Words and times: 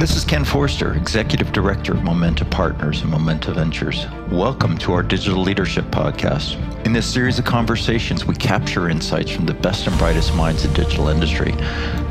This 0.00 0.16
is 0.16 0.24
Ken 0.24 0.46
Forster, 0.46 0.94
Executive 0.94 1.52
Director 1.52 1.92
of 1.92 2.02
Momenta 2.02 2.46
Partners 2.46 3.02
and 3.02 3.10
Momenta 3.10 3.52
Ventures. 3.52 4.06
Welcome 4.30 4.78
to 4.78 4.94
our 4.94 5.02
Digital 5.02 5.42
Leadership 5.42 5.84
Podcast. 5.90 6.56
In 6.86 6.94
this 6.94 7.04
series 7.04 7.38
of 7.38 7.44
conversations, 7.44 8.24
we 8.24 8.34
capture 8.34 8.88
insights 8.88 9.30
from 9.30 9.44
the 9.44 9.52
best 9.52 9.86
and 9.86 9.98
brightest 9.98 10.34
minds 10.34 10.64
in 10.64 10.72
digital 10.72 11.08
industry. 11.08 11.52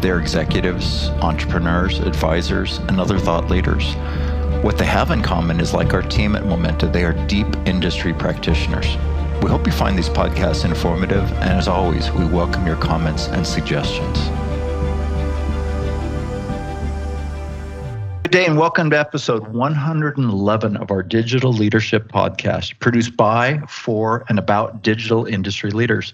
They're 0.02 0.20
executives, 0.20 1.10
entrepreneurs, 1.24 1.98
advisors, 1.98 2.78
and 2.78 3.00
other 3.00 3.18
thought 3.18 3.50
leaders. 3.50 3.96
What 4.64 4.78
they 4.78 4.86
have 4.86 5.10
in 5.10 5.24
common 5.24 5.60
is 5.60 5.74
like 5.74 5.96
our 5.96 6.04
team 6.04 6.36
at 6.36 6.46
Momenta, 6.46 6.86
they 6.86 7.06
are 7.06 7.14
deep 7.26 7.48
industry 7.66 8.14
practitioners. 8.14 8.98
We 9.42 9.50
hope 9.50 9.66
you 9.66 9.74
find 9.74 9.98
these 9.98 10.10
podcasts 10.10 10.64
informative, 10.64 11.24
and 11.42 11.54
as 11.54 11.68
always, 11.68 12.12
we 12.12 12.26
welcome 12.26 12.68
your 12.68 12.78
comments 12.78 13.30
and 13.30 13.48
suggestions. 13.48 14.30
Good 18.30 18.42
day 18.42 18.46
and 18.46 18.60
welcome 18.60 18.92
to 18.92 19.00
episode 19.00 19.48
111 19.48 20.78
of 20.78 20.92
our 20.92 21.02
Digital 21.02 21.52
Leadership 21.52 22.12
Podcast, 22.12 22.78
produced 22.78 23.18
by, 23.18 23.58
for, 23.68 24.24
and 24.30 24.38
about 24.38 24.84
digital 24.84 25.26
industry 25.26 25.72
leaders. 25.72 26.14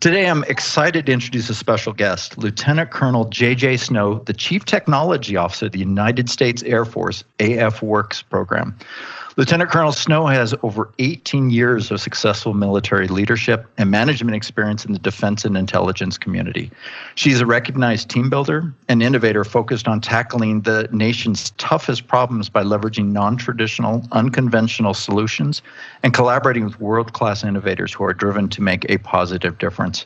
Today, 0.00 0.28
I'm 0.28 0.42
excited 0.48 1.06
to 1.06 1.12
introduce 1.12 1.48
a 1.50 1.54
special 1.54 1.92
guest, 1.92 2.36
Lieutenant 2.36 2.90
Colonel 2.90 3.26
J.J. 3.26 3.76
Snow, 3.76 4.24
the 4.26 4.32
Chief 4.32 4.64
Technology 4.64 5.36
Officer 5.36 5.66
of 5.66 5.70
the 5.70 5.78
United 5.78 6.28
States 6.28 6.64
Air 6.64 6.84
Force 6.84 7.22
AFWERX 7.38 8.24
program. 8.28 8.76
Lieutenant 9.38 9.70
Colonel 9.70 9.92
Snow 9.92 10.26
has 10.26 10.54
over 10.62 10.90
18 10.98 11.48
years 11.48 11.90
of 11.90 12.02
successful 12.02 12.52
military 12.52 13.08
leadership 13.08 13.66
and 13.78 13.90
management 13.90 14.36
experience 14.36 14.84
in 14.84 14.92
the 14.92 14.98
defense 14.98 15.46
and 15.46 15.56
intelligence 15.56 16.18
community. 16.18 16.70
She's 17.14 17.40
a 17.40 17.46
recognized 17.46 18.10
team 18.10 18.28
builder 18.28 18.74
and 18.90 19.02
innovator 19.02 19.42
focused 19.44 19.88
on 19.88 20.02
tackling 20.02 20.60
the 20.60 20.86
nation's 20.92 21.52
toughest 21.52 22.08
problems 22.08 22.50
by 22.50 22.62
leveraging 22.62 23.12
non 23.12 23.38
traditional, 23.38 24.06
unconventional 24.12 24.92
solutions 24.92 25.62
and 26.02 26.12
collaborating 26.12 26.64
with 26.64 26.78
world 26.78 27.14
class 27.14 27.42
innovators 27.42 27.94
who 27.94 28.04
are 28.04 28.12
driven 28.12 28.50
to 28.50 28.60
make 28.60 28.84
a 28.90 28.98
positive 28.98 29.56
difference. 29.56 30.04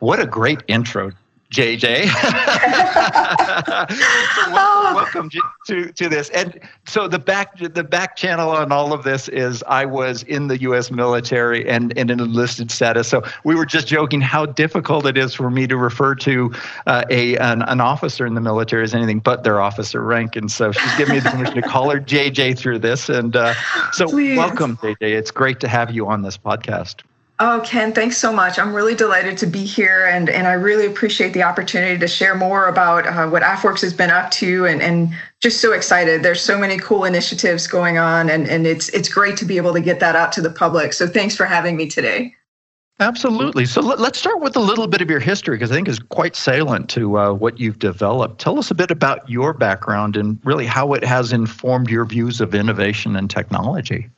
What 0.00 0.20
a 0.20 0.26
great 0.26 0.62
intro 0.68 1.12
JJ. 1.50 2.06
welcome, 4.52 4.94
welcome 4.94 5.30
to, 5.66 5.92
to 5.92 6.08
this. 6.08 6.30
And 6.30 6.60
so 6.86 7.08
the 7.08 7.18
back 7.18 7.58
the 7.58 7.82
back 7.82 8.14
channel 8.14 8.50
on 8.50 8.70
all 8.70 8.92
of 8.92 9.02
this 9.02 9.28
is 9.28 9.64
I 9.64 9.84
was 9.84 10.22
in 10.22 10.46
the 10.46 10.60
U.S. 10.60 10.92
military 10.92 11.68
and 11.68 11.90
in 11.98 12.08
an 12.08 12.20
enlisted 12.20 12.70
status. 12.70 13.08
So 13.08 13.24
we 13.44 13.56
were 13.56 13.66
just 13.66 13.88
joking 13.88 14.20
how 14.20 14.46
difficult 14.46 15.06
it 15.06 15.18
is 15.18 15.34
for 15.34 15.50
me 15.50 15.66
to 15.66 15.76
refer 15.76 16.14
to 16.16 16.54
uh, 16.86 17.04
a 17.10 17.36
an, 17.38 17.62
an, 17.62 17.80
officer 17.80 18.26
in 18.26 18.34
the 18.34 18.40
military 18.40 18.84
as 18.84 18.94
anything 18.94 19.18
but 19.18 19.42
their 19.42 19.60
officer 19.60 20.04
rank. 20.04 20.36
And 20.36 20.52
so 20.52 20.70
she's 20.70 20.96
giving 20.96 21.14
me 21.14 21.20
the 21.20 21.30
permission 21.30 21.56
to 21.56 21.62
call 21.62 21.90
her 21.90 21.98
JJ 21.98 22.58
through 22.58 22.78
this. 22.78 23.08
And 23.08 23.34
uh, 23.34 23.54
so 23.90 24.06
Please. 24.06 24.38
welcome, 24.38 24.76
JJ. 24.76 24.96
It's 25.00 25.32
great 25.32 25.58
to 25.60 25.68
have 25.68 25.90
you 25.90 26.06
on 26.06 26.22
this 26.22 26.38
podcast. 26.38 27.02
Oh, 27.42 27.62
Ken, 27.64 27.94
thanks 27.94 28.18
so 28.18 28.34
much. 28.34 28.58
I'm 28.58 28.74
really 28.74 28.94
delighted 28.94 29.38
to 29.38 29.46
be 29.46 29.64
here, 29.64 30.04
and, 30.04 30.28
and 30.28 30.46
I 30.46 30.52
really 30.52 30.84
appreciate 30.84 31.32
the 31.32 31.42
opportunity 31.42 31.98
to 31.98 32.06
share 32.06 32.34
more 32.34 32.68
about 32.68 33.06
uh, 33.06 33.30
what 33.30 33.42
AFWERX 33.42 33.80
has 33.80 33.94
been 33.94 34.10
up 34.10 34.30
to, 34.32 34.66
and, 34.66 34.82
and 34.82 35.08
just 35.40 35.62
so 35.62 35.72
excited. 35.72 36.22
There's 36.22 36.42
so 36.42 36.58
many 36.58 36.76
cool 36.76 37.06
initiatives 37.06 37.66
going 37.66 37.96
on, 37.96 38.28
and, 38.28 38.46
and 38.46 38.66
it's 38.66 38.90
it's 38.90 39.08
great 39.08 39.38
to 39.38 39.46
be 39.46 39.56
able 39.56 39.72
to 39.72 39.80
get 39.80 40.00
that 40.00 40.16
out 40.16 40.32
to 40.32 40.42
the 40.42 40.50
public. 40.50 40.92
So 40.92 41.06
thanks 41.06 41.34
for 41.34 41.46
having 41.46 41.78
me 41.78 41.88
today. 41.88 42.34
Absolutely. 42.98 43.64
So 43.64 43.80
let, 43.80 43.98
us 43.98 44.18
start 44.18 44.40
with 44.40 44.54
a 44.56 44.60
little 44.60 44.86
bit 44.86 45.00
of 45.00 45.08
your 45.08 45.20
history 45.20 45.56
because 45.56 45.72
I 45.72 45.76
think 45.76 45.88
is 45.88 45.98
quite 45.98 46.36
salient 46.36 46.90
to 46.90 47.18
uh, 47.18 47.32
what 47.32 47.58
you've 47.58 47.78
developed. 47.78 48.38
Tell 48.38 48.58
us 48.58 48.70
a 48.70 48.74
bit 48.74 48.90
about 48.90 49.26
your 49.30 49.54
background 49.54 50.18
and 50.18 50.38
really 50.44 50.66
how 50.66 50.92
it 50.92 51.02
has 51.02 51.32
informed 51.32 51.88
your 51.88 52.04
views 52.04 52.42
of 52.42 52.54
innovation 52.54 53.16
and 53.16 53.30
technology. 53.30 54.10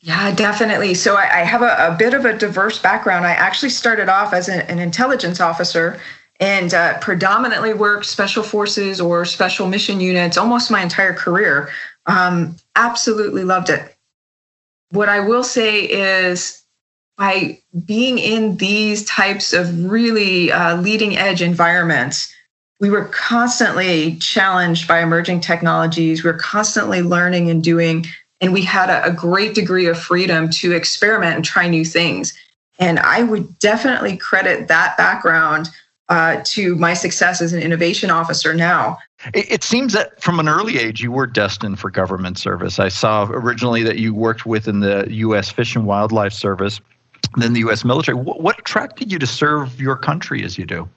Yeah, 0.00 0.34
definitely. 0.34 0.94
So 0.94 1.16
I, 1.16 1.40
I 1.40 1.44
have 1.44 1.62
a, 1.62 1.92
a, 1.92 1.96
bit 1.98 2.14
of 2.14 2.24
a 2.24 2.36
diverse 2.36 2.78
background. 2.78 3.26
I 3.26 3.32
actually 3.32 3.70
started 3.70 4.08
off 4.08 4.32
as 4.32 4.48
an, 4.48 4.60
an 4.62 4.78
intelligence 4.78 5.40
officer 5.40 6.00
and 6.38 6.74
uh, 6.74 6.98
predominantly 6.98 7.72
worked 7.72 8.06
special 8.06 8.42
forces 8.42 9.00
or 9.00 9.24
special 9.24 9.66
mission 9.66 10.00
units 10.00 10.36
almost 10.36 10.70
my 10.70 10.82
entire 10.82 11.14
career. 11.14 11.70
Um, 12.06 12.56
absolutely 12.76 13.44
loved 13.44 13.70
it. 13.70 13.96
What 14.90 15.08
I 15.08 15.20
will 15.20 15.42
say 15.42 15.84
is, 15.84 16.62
by 17.16 17.58
being 17.84 18.18
in 18.18 18.58
these 18.58 19.04
types 19.06 19.54
of 19.54 19.90
really 19.90 20.52
uh, 20.52 20.76
leading 20.76 21.16
edge 21.16 21.40
environments, 21.40 22.32
we 22.78 22.90
were 22.90 23.06
constantly 23.06 24.16
challenged 24.16 24.86
by 24.86 25.00
emerging 25.00 25.40
technologies. 25.40 26.22
We 26.22 26.30
we're 26.30 26.36
constantly 26.36 27.00
learning 27.00 27.50
and 27.50 27.64
doing 27.64 28.04
and 28.40 28.52
we 28.52 28.62
had 28.62 28.90
a, 28.90 29.04
a 29.04 29.12
great 29.12 29.54
degree 29.54 29.86
of 29.86 29.98
freedom 29.98 30.50
to 30.50 30.72
experiment 30.72 31.36
and 31.36 31.44
try 31.44 31.68
new 31.68 31.84
things. 31.84 32.34
And 32.78 32.98
I 32.98 33.22
would 33.22 33.58
definitely 33.58 34.16
credit 34.16 34.68
that 34.68 34.96
background 34.96 35.70
uh, 36.08 36.40
to 36.44 36.76
my 36.76 36.94
success 36.94 37.40
as 37.40 37.52
an 37.52 37.60
innovation 37.60 38.10
officer 38.10 38.54
now. 38.54 38.98
It, 39.34 39.50
it, 39.50 39.64
seems 39.64 39.92
that 39.94 40.20
from 40.22 40.38
an 40.38 40.48
early 40.48 40.78
age 40.78 41.02
you 41.02 41.10
were 41.10 41.26
destined 41.26 41.80
for 41.80 41.90
government 41.90 42.38
service. 42.38 42.78
I 42.78 42.88
saw 42.88 43.24
originally 43.24 43.82
that 43.82 43.98
you 43.98 44.14
worked 44.14 44.46
within 44.46 44.80
the 44.80 45.06
U.S. 45.10 45.50
Fish 45.50 45.74
and 45.74 45.84
Wildlife 45.84 46.32
Service, 46.32 46.80
then 47.36 47.54
the 47.54 47.60
U.S. 47.60 47.84
military. 47.84 48.16
What, 48.16 48.40
what 48.40 48.58
attracted 48.58 49.10
you 49.10 49.18
to 49.18 49.26
serve 49.26 49.80
your 49.80 49.96
country 49.96 50.44
as 50.44 50.56
you 50.56 50.64
do? 50.64 50.88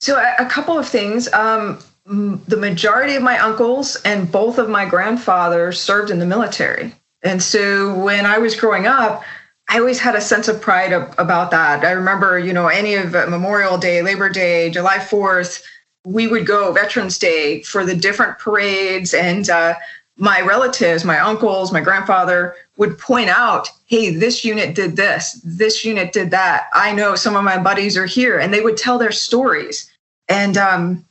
So, 0.00 0.18
a, 0.18 0.34
a 0.38 0.46
couple 0.46 0.78
of 0.78 0.86
things. 0.86 1.32
Um, 1.32 1.78
the 2.06 2.56
majority 2.56 3.14
of 3.14 3.22
my 3.22 3.38
uncles 3.38 3.96
and 4.04 4.30
both 4.30 4.58
of 4.58 4.68
my 4.68 4.84
grandfathers 4.84 5.80
served 5.80 6.10
in 6.10 6.18
the 6.18 6.26
military. 6.26 6.92
And 7.22 7.42
so 7.42 7.94
when 7.98 8.26
I 8.26 8.38
was 8.38 8.54
growing 8.54 8.86
up, 8.86 9.22
I 9.70 9.78
always 9.78 9.98
had 9.98 10.14
a 10.14 10.20
sense 10.20 10.46
of 10.46 10.60
pride 10.60 10.92
about 10.92 11.50
that. 11.52 11.84
I 11.84 11.92
remember, 11.92 12.38
you 12.38 12.52
know, 12.52 12.68
any 12.68 12.94
of 12.94 13.12
Memorial 13.12 13.78
Day, 13.78 14.02
Labor 14.02 14.28
Day, 14.28 14.68
July 14.68 14.98
4th, 14.98 15.62
we 16.04 16.28
would 16.28 16.46
go 16.46 16.70
Veterans 16.72 17.18
Day 17.18 17.62
for 17.62 17.86
the 17.86 17.96
different 17.96 18.38
parades. 18.38 19.14
And 19.14 19.48
uh, 19.48 19.74
my 20.18 20.42
relatives, 20.42 21.02
my 21.04 21.18
uncles, 21.18 21.72
my 21.72 21.80
grandfather 21.80 22.54
would 22.76 22.98
point 22.98 23.30
out, 23.30 23.70
hey, 23.86 24.10
this 24.10 24.44
unit 24.44 24.74
did 24.74 24.96
this, 24.96 25.40
this 25.42 25.82
unit 25.82 26.12
did 26.12 26.30
that. 26.32 26.66
I 26.74 26.92
know 26.92 27.14
some 27.14 27.34
of 27.34 27.44
my 27.44 27.56
buddies 27.56 27.96
are 27.96 28.04
here. 28.04 28.38
And 28.38 28.52
they 28.52 28.60
would 28.60 28.76
tell 28.76 28.98
their 28.98 29.12
stories. 29.12 29.90
And 30.28 30.58
um, 30.58 31.06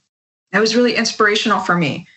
that 0.54 0.62
was 0.62 0.76
really 0.76 0.96
inspirational 0.96 1.60
for 1.60 1.76
me. 1.76 2.08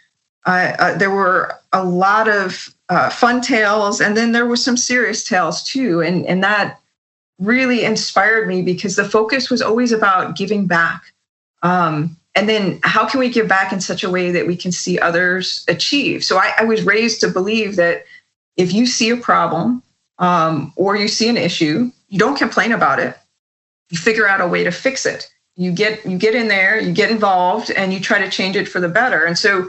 Uh, 0.45 0.77
uh, 0.79 0.99
there 0.99 1.11
were 1.11 1.53
a 1.73 1.85
lot 1.85 2.29
of 2.29 2.73
uh, 2.91 3.11
fun 3.11 3.41
tales, 3.41 4.01
and 4.01 4.17
then 4.17 4.31
there 4.31 4.47
were 4.47 4.57
some 4.57 4.77
serious 4.77 5.25
tales 5.25 5.65
too, 5.65 6.01
and 6.03 6.25
and 6.27 6.45
that 6.45 6.79
really 7.41 7.85
inspired 7.85 8.47
me 8.47 8.63
because 8.63 8.95
the 8.95 9.09
focus 9.09 9.51
was 9.51 9.61
always 9.61 9.91
about 9.91 10.37
giving 10.37 10.67
back. 10.67 11.03
Um, 11.63 12.17
and 12.35 12.49
then 12.49 12.79
how 12.83 13.07
can 13.09 13.19
we 13.21 13.31
give 13.31 13.49
back 13.49 13.73
in 13.73 13.81
such 13.81 14.05
a 14.05 14.11
way 14.11 14.31
that 14.31 14.47
we 14.47 14.57
can 14.57 14.71
see 14.71 14.99
others 14.99 15.65
achieve? 15.69 16.23
So 16.23 16.37
I, 16.37 16.53
I 16.59 16.65
was 16.65 16.85
raised 16.85 17.21
to 17.23 17.29
believe 17.29 17.77
that 17.77 18.05
if 18.57 18.73
you 18.73 18.87
see 18.87 19.11
a 19.11 19.17
problem 19.17 19.83
um, 20.19 20.73
or 20.77 20.97
you 20.97 21.09
see 21.09 21.29
an 21.29 21.37
issue, 21.37 21.91
you 22.09 22.19
don't 22.19 22.39
complain 22.39 22.73
about 22.73 22.99
it. 22.99 23.17
You 23.91 23.99
figure 23.99 24.29
out 24.29 24.41
a 24.41 24.47
way 24.47 24.65
to 24.65 24.71
fix 24.71 25.07
it 25.07 25.31
you 25.57 25.73
get 25.73 26.05
you 26.07 26.19
get 26.19 26.35
in 26.35 26.49
there 26.49 26.79
you 26.81 26.93
get 26.93 27.11
involved 27.11 27.71
and 27.71 27.93
you 27.93 28.01
try 28.01 28.19
to 28.19 28.31
change 28.31 28.57
it 28.57 28.69
for 28.69 28.81
the 28.81 28.89
better. 28.89 29.25
And 29.25 29.37
so 29.37 29.69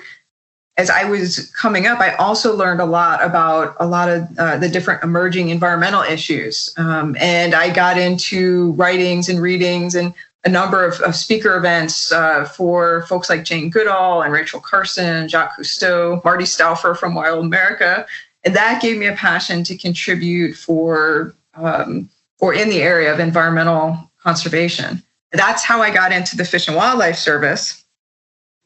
as 0.78 0.92
i 0.92 1.04
was 1.04 1.52
coming 1.54 1.88
up 1.88 2.00
i 2.00 2.14
also 2.16 2.56
learned 2.56 2.80
a 2.80 2.86
lot 2.86 3.24
about 3.24 3.76
a 3.80 3.88
lot 3.88 4.10
of 4.10 4.28
uh, 4.38 4.58
the 4.58 4.70
different 4.70 5.04
emerging 5.04 5.50
environmental 5.50 6.04
issues. 6.04 6.74
Um, 6.78 7.16
and 7.20 7.56
i 7.56 7.70
got 7.70 7.98
into 7.98 8.72
writings 8.74 9.30
and 9.30 9.42
readings 9.42 9.96
and 9.96 10.14
a 10.44 10.50
number 10.50 10.86
of, 10.86 11.02
of 11.02 11.16
speaker 11.16 11.58
events 11.58 12.12
uh, 12.12 12.46
for 12.46 13.02
folks 13.04 13.30
like 13.30 13.44
jane 13.44 13.70
goodall 13.70 14.22
and 14.22 14.32
rachel 14.32 14.60
carson 14.60 15.28
jacques 15.28 15.58
cousteau 15.58 16.24
marty 16.24 16.46
stouffer 16.46 16.96
from 16.96 17.16
wild 17.16 17.44
america. 17.44 18.06
And 18.44 18.56
that 18.56 18.82
gave 18.82 18.98
me 18.98 19.08
a 19.08 19.16
passion 19.16 19.64
to 19.66 19.76
contribute 19.76 20.56
for 20.56 21.34
um, 21.56 22.10
or 22.40 22.54
in 22.54 22.70
the 22.70 22.82
area 22.82 23.12
of 23.12 23.20
environmental 23.20 24.10
conservation 24.22 25.04
that's 25.32 25.64
how 25.64 25.82
I 25.82 25.92
got 25.92 26.12
into 26.12 26.38
the 26.38 26.46
Fish 26.46 26.68
and 26.68 26.78
Wildlife 26.78 27.18
Service. 27.18 27.84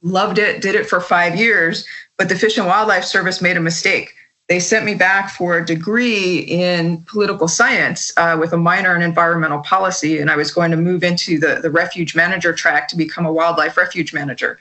Loved 0.04 0.40
it, 0.40 0.62
did 0.62 0.76
it 0.76 0.88
for 0.88 1.00
five 1.00 1.36
years, 1.36 1.86
but 2.18 2.30
the 2.30 2.36
Fish 2.36 2.58
and 2.58 2.68
Wildlife 2.68 3.06
Service 3.06 3.42
made 3.42 3.58
a 3.58 3.62
mistake. 3.62 4.14
They 4.50 4.60
sent 4.60 4.84
me 4.84 4.96
back 4.96 5.30
for 5.30 5.58
a 5.58 5.66
degree 5.66 6.40
in 6.40 7.04
political 7.04 7.48
science 7.48 8.12
uh, 8.18 8.36
with 8.40 8.52
a 8.52 8.58
minor 8.58 8.96
in 8.96 9.02
environmental 9.02 9.60
policy, 9.60 10.20
and 10.20 10.30
I 10.30 10.36
was 10.36 10.52
going 10.52 10.72
to 10.72 10.78
move 10.78 11.04
into 11.04 11.40
the, 11.40 11.60
the 11.62 11.70
refuge 11.70 12.16
manager 12.16 12.52
track 12.52 12.88
to 12.90 12.98
become 12.98 13.26
a 13.26 13.32
wildlife 13.32 13.78
refuge 13.78 14.14
manager. 14.14 14.60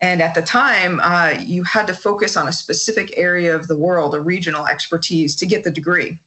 And 0.00 0.20
at 0.20 0.34
the 0.34 0.42
time, 0.42 1.00
uh, 1.00 1.34
you 1.40 1.64
had 1.64 1.86
to 1.86 1.94
focus 1.94 2.36
on 2.36 2.48
a 2.48 2.52
specific 2.52 3.16
area 3.16 3.54
of 3.54 3.68
the 3.68 3.76
world, 3.76 4.14
a 4.14 4.20
regional 4.20 4.66
expertise 4.66 5.34
to 5.36 5.46
get 5.46 5.64
the 5.64 5.70
degree. 5.70 6.18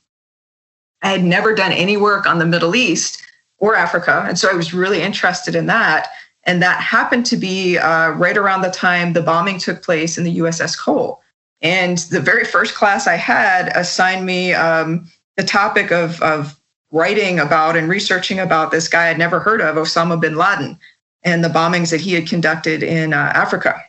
I 1.02 1.10
had 1.10 1.24
never 1.24 1.54
done 1.54 1.72
any 1.72 1.98
work 1.98 2.26
on 2.26 2.40
the 2.40 2.46
Middle 2.46 2.76
East, 2.76 3.22
or 3.66 3.76
Africa. 3.76 4.24
And 4.28 4.38
so 4.38 4.48
I 4.48 4.54
was 4.54 4.76
really 4.76 5.02
interested 5.02 5.56
in 5.56 5.66
that. 5.66 6.10
And 6.44 6.62
that 6.62 6.80
happened 6.80 7.26
to 7.28 7.38
be 7.38 7.80
uh, 7.80 8.12
right 8.12 8.38
around 8.38 8.62
the 8.62 8.70
time 8.70 9.14
the 9.14 9.24
bombing 9.24 9.58
took 9.58 9.82
place 9.82 10.20
in 10.20 10.24
the 10.24 10.38
USS 10.38 10.78
Cole. 10.80 11.24
And 11.62 11.98
the 11.98 12.20
very 12.20 12.46
first 12.46 12.76
class 12.76 13.08
I 13.08 13.16
had 13.16 13.76
assigned 13.76 14.24
me 14.24 14.54
um, 14.54 15.10
the 15.36 15.44
topic 15.44 15.92
of, 15.92 16.22
of 16.22 16.56
writing 16.92 17.40
about 17.40 17.76
and 17.76 17.90
researching 17.90 18.38
about 18.38 18.70
this 18.70 18.88
guy 18.88 19.10
I'd 19.10 19.18
never 19.18 19.40
heard 19.40 19.62
of, 19.62 19.78
Osama 19.78 20.22
bin 20.22 20.36
Laden, 20.36 20.78
and 21.24 21.44
the 21.44 21.50
bombings 21.50 21.90
that 21.90 22.02
he 22.02 22.14
had 22.14 22.28
conducted 22.28 22.84
in 22.84 23.14
uh, 23.14 23.32
Africa. 23.34 23.82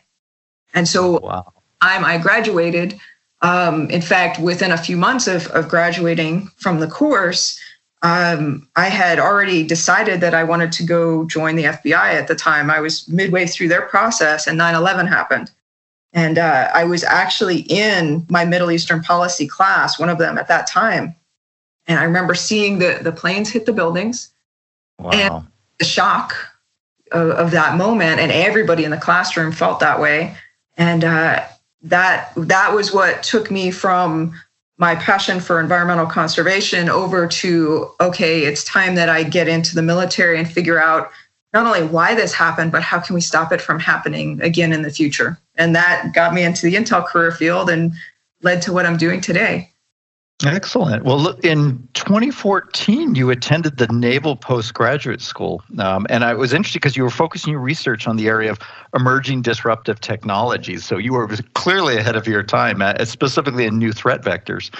And 0.73 0.87
so 0.87 1.19
wow. 1.19 1.53
I'm, 1.81 2.03
I 2.03 2.17
graduated. 2.17 2.99
Um, 3.43 3.91
in 3.91 4.01
fact, 4.01 4.39
within 4.39 4.71
a 4.71 4.77
few 4.77 4.97
months 4.97 5.27
of, 5.27 5.45
of 5.47 5.69
graduating 5.69 6.47
from 6.57 6.79
the 6.79 6.87
course, 6.87 7.59
um, 8.03 8.67
I 8.75 8.89
had 8.89 9.19
already 9.19 9.63
decided 9.63 10.21
that 10.21 10.35
I 10.35 10.43
wanted 10.43 10.71
to 10.73 10.83
go 10.83 11.25
join 11.25 11.55
the 11.55 11.63
FBI 11.63 12.13
at 12.13 12.27
the 12.27 12.35
time. 12.35 12.69
I 12.69 12.79
was 12.79 13.07
midway 13.07 13.47
through 13.47 13.69
their 13.69 13.81
process 13.81 14.45
and 14.45 14.57
9 14.57 14.75
11 14.75 15.07
happened. 15.07 15.51
And 16.13 16.37
uh, 16.37 16.69
I 16.73 16.83
was 16.83 17.03
actually 17.03 17.59
in 17.61 18.25
my 18.29 18.45
Middle 18.45 18.71
Eastern 18.71 19.01
policy 19.01 19.47
class, 19.47 19.99
one 19.99 20.09
of 20.09 20.17
them 20.17 20.37
at 20.37 20.47
that 20.47 20.67
time. 20.67 21.15
And 21.87 21.99
I 21.99 22.03
remember 22.03 22.35
seeing 22.35 22.79
the, 22.79 22.99
the 23.01 23.11
planes 23.11 23.49
hit 23.49 23.65
the 23.65 23.73
buildings 23.73 24.31
wow. 24.99 25.09
and 25.11 25.47
the 25.79 25.85
shock 25.85 26.35
of, 27.11 27.29
of, 27.31 27.51
that 27.51 27.77
moment. 27.77 28.19
And 28.19 28.31
everybody 28.31 28.83
in 28.83 28.91
the 28.91 28.97
classroom 28.97 29.51
felt 29.51 29.79
that 29.79 29.99
way. 29.99 30.35
And 30.77 31.03
uh, 31.03 31.45
that, 31.83 32.33
that 32.35 32.73
was 32.73 32.93
what 32.93 33.23
took 33.23 33.49
me 33.49 33.71
from 33.71 34.33
my 34.77 34.95
passion 34.95 35.39
for 35.39 35.59
environmental 35.59 36.05
conservation 36.05 36.89
over 36.89 37.27
to 37.27 37.89
okay 37.99 38.43
it's 38.43 38.63
time 38.63 38.95
that 38.95 39.09
i 39.09 39.23
get 39.23 39.47
into 39.47 39.75
the 39.75 39.81
military 39.81 40.37
and 40.37 40.51
figure 40.51 40.79
out 40.79 41.11
not 41.53 41.65
only 41.65 41.83
why 41.83 42.13
this 42.15 42.33
happened 42.33 42.71
but 42.71 42.81
how 42.81 42.99
can 42.99 43.13
we 43.13 43.21
stop 43.21 43.51
it 43.51 43.61
from 43.61 43.79
happening 43.79 44.41
again 44.41 44.71
in 44.71 44.81
the 44.81 44.91
future 44.91 45.37
and 45.55 45.75
that 45.75 46.11
got 46.13 46.33
me 46.33 46.43
into 46.43 46.65
the 46.65 46.75
intel 46.75 47.05
career 47.05 47.31
field 47.31 47.69
and 47.69 47.93
led 48.41 48.61
to 48.61 48.71
what 48.71 48.85
i'm 48.85 48.97
doing 48.97 49.21
today 49.21 49.69
Excellent. 50.45 51.03
Well, 51.03 51.29
in 51.41 51.87
2014, 51.95 53.15
you 53.15 53.31
attended 53.31 53.77
the 53.77 53.87
Naval 53.87 54.35
Postgraduate 54.35 55.19
School. 55.19 55.63
Um, 55.79 56.05
and 56.11 56.23
I 56.23 56.35
was 56.35 56.53
interested 56.53 56.79
because 56.79 56.95
you 56.95 57.01
were 57.01 57.09
focusing 57.09 57.51
your 57.51 57.59
research 57.59 58.07
on 58.07 58.17
the 58.17 58.27
area 58.27 58.51
of 58.51 58.59
emerging 58.97 59.43
disruptive 59.43 60.01
technologies. 60.01 60.83
So 60.83 60.97
you 60.97 61.13
were 61.13 61.27
clearly 61.53 61.97
ahead 61.97 62.15
of 62.15 62.27
your 62.27 62.43
time, 62.43 62.81
uh, 62.81 63.05
specifically 63.05 63.65
in 63.65 63.77
new 63.77 63.93
threat 63.93 64.21
vectors. 64.21 64.71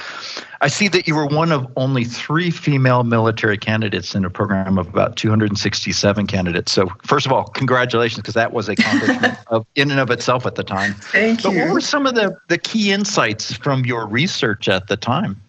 I 0.62 0.68
see 0.68 0.88
that 0.88 1.08
you 1.08 1.16
were 1.16 1.28
one 1.28 1.52
of 1.52 1.68
only 1.76 2.04
three 2.04 2.50
female 2.50 3.04
military 3.04 3.58
candidates 3.58 4.16
in 4.16 4.26
a 4.26 4.30
program 4.30 4.80
of 4.80 4.88
about 4.88 5.16
267 5.16 6.26
candidates. 6.26 6.72
So, 6.72 6.88
first 7.04 7.28
of 7.28 7.32
all, 7.32 7.46
congratulations, 7.46 8.18
because 8.18 8.34
that 8.34 8.54
was 8.54 8.68
a 8.68 8.72
accomplishment 8.72 9.38
of, 9.48 9.66
in 9.76 9.92
and 9.92 10.00
of 10.00 10.10
itself 10.10 10.46
at 10.46 10.56
the 10.56 10.64
time. 10.64 10.94
Thank 10.96 11.44
but 11.44 11.52
you. 11.52 11.60
But 11.60 11.68
what 11.68 11.74
were 11.76 11.82
some 11.82 12.06
of 12.06 12.16
the, 12.16 12.36
the 12.48 12.58
key 12.58 12.92
insights 12.92 13.54
from 13.54 13.86
your 13.86 14.08
research 14.08 14.68
at 14.68 14.88
the 14.88 14.98
time? 14.98 15.40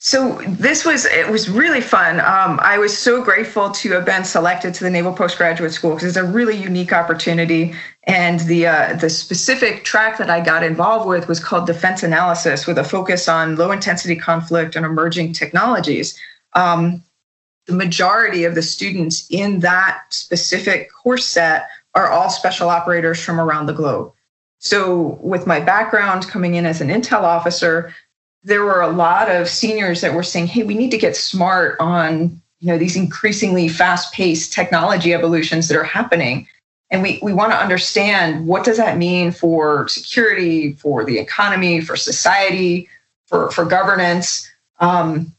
So 0.00 0.40
this 0.46 0.84
was 0.84 1.06
it 1.06 1.28
was 1.28 1.50
really 1.50 1.80
fun. 1.80 2.20
Um, 2.20 2.60
I 2.62 2.78
was 2.78 2.96
so 2.96 3.22
grateful 3.22 3.70
to 3.72 3.92
have 3.92 4.04
been 4.04 4.22
selected 4.22 4.72
to 4.74 4.84
the 4.84 4.90
Naval 4.90 5.12
Postgraduate 5.12 5.72
School 5.72 5.94
because 5.94 6.08
it's 6.08 6.16
a 6.16 6.22
really 6.22 6.56
unique 6.56 6.92
opportunity. 6.92 7.74
And 8.04 8.38
the 8.40 8.68
uh, 8.68 8.92
the 8.94 9.10
specific 9.10 9.82
track 9.82 10.16
that 10.18 10.30
I 10.30 10.40
got 10.40 10.62
involved 10.62 11.08
with 11.08 11.26
was 11.26 11.40
called 11.40 11.66
Defense 11.66 12.04
Analysis, 12.04 12.64
with 12.64 12.78
a 12.78 12.84
focus 12.84 13.28
on 13.28 13.56
low 13.56 13.72
intensity 13.72 14.14
conflict 14.14 14.76
and 14.76 14.86
emerging 14.86 15.32
technologies. 15.32 16.16
Um, 16.54 17.02
the 17.66 17.74
majority 17.74 18.44
of 18.44 18.54
the 18.54 18.62
students 18.62 19.26
in 19.30 19.60
that 19.60 20.04
specific 20.10 20.90
course 20.92 21.26
set 21.26 21.68
are 21.96 22.08
all 22.08 22.30
special 22.30 22.70
operators 22.70 23.20
from 23.20 23.40
around 23.40 23.66
the 23.66 23.72
globe. 23.72 24.12
So, 24.60 25.18
with 25.20 25.46
my 25.46 25.58
background 25.58 26.28
coming 26.28 26.54
in 26.54 26.66
as 26.66 26.80
an 26.80 26.88
intel 26.88 27.22
officer, 27.22 27.92
there 28.42 28.64
were 28.64 28.80
a 28.80 28.88
lot 28.88 29.30
of 29.30 29.48
seniors 29.48 30.00
that 30.00 30.14
were 30.14 30.22
saying, 30.22 30.46
hey, 30.46 30.62
we 30.62 30.74
need 30.74 30.90
to 30.90 30.98
get 30.98 31.16
smart 31.16 31.76
on 31.80 32.40
you 32.60 32.66
know 32.66 32.78
these 32.78 32.96
increasingly 32.96 33.68
fast-paced 33.68 34.52
technology 34.52 35.14
evolutions 35.14 35.68
that 35.68 35.76
are 35.76 35.84
happening. 35.84 36.46
And 36.90 37.02
we, 37.02 37.18
we 37.22 37.32
want 37.32 37.52
to 37.52 37.58
understand 37.58 38.46
what 38.46 38.64
does 38.64 38.78
that 38.78 38.96
mean 38.96 39.30
for 39.30 39.86
security 39.88 40.72
for 40.72 41.04
the 41.04 41.18
economy 41.18 41.80
for 41.80 41.96
society 41.96 42.88
for, 43.26 43.50
for 43.50 43.64
governance. 43.64 44.50
Um, 44.80 45.34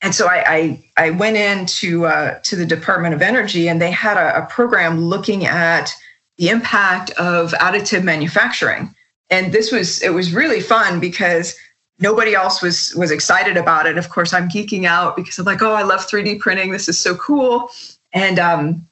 and 0.00 0.14
so 0.14 0.26
I, 0.26 0.44
I, 0.46 0.84
I 0.96 1.10
went 1.10 1.36
into 1.36 2.06
uh, 2.06 2.38
to 2.40 2.56
the 2.56 2.66
department 2.66 3.14
of 3.14 3.22
energy 3.22 3.68
and 3.68 3.80
they 3.80 3.90
had 3.90 4.16
a, 4.16 4.44
a 4.44 4.46
program 4.46 5.00
looking 5.00 5.46
at 5.46 5.92
the 6.38 6.48
impact 6.48 7.10
of 7.12 7.52
additive 7.52 8.02
manufacturing. 8.02 8.94
And 9.30 9.52
this 9.52 9.72
was 9.72 10.02
it 10.02 10.10
was 10.10 10.32
really 10.32 10.60
fun 10.60 11.00
because 11.00 11.56
nobody 11.98 12.34
else 12.34 12.62
was 12.62 12.94
was 12.96 13.10
excited 13.10 13.56
about 13.56 13.86
it. 13.86 13.98
Of 13.98 14.10
course, 14.10 14.32
I'm 14.32 14.48
geeking 14.48 14.84
out 14.84 15.16
because 15.16 15.38
I'm 15.38 15.44
like, 15.44 15.62
oh, 15.62 15.72
I 15.72 15.82
love 15.82 16.00
3D 16.00 16.40
printing. 16.40 16.70
This 16.70 16.88
is 16.88 16.98
so 16.98 17.16
cool. 17.16 17.70
And 18.12 18.38
um, 18.38 18.86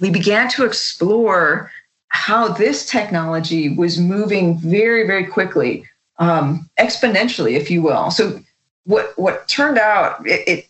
we 0.00 0.10
began 0.10 0.48
to 0.50 0.64
explore 0.64 1.70
how 2.08 2.48
this 2.48 2.86
technology 2.86 3.70
was 3.70 3.98
moving 3.98 4.58
very, 4.58 5.06
very 5.06 5.26
quickly, 5.26 5.84
um, 6.18 6.68
exponentially, 6.78 7.52
if 7.52 7.70
you 7.70 7.82
will. 7.82 8.10
So 8.10 8.40
what 8.84 9.12
what 9.18 9.48
turned 9.48 9.78
out 9.78 10.26
it, 10.26 10.46
it 10.46 10.68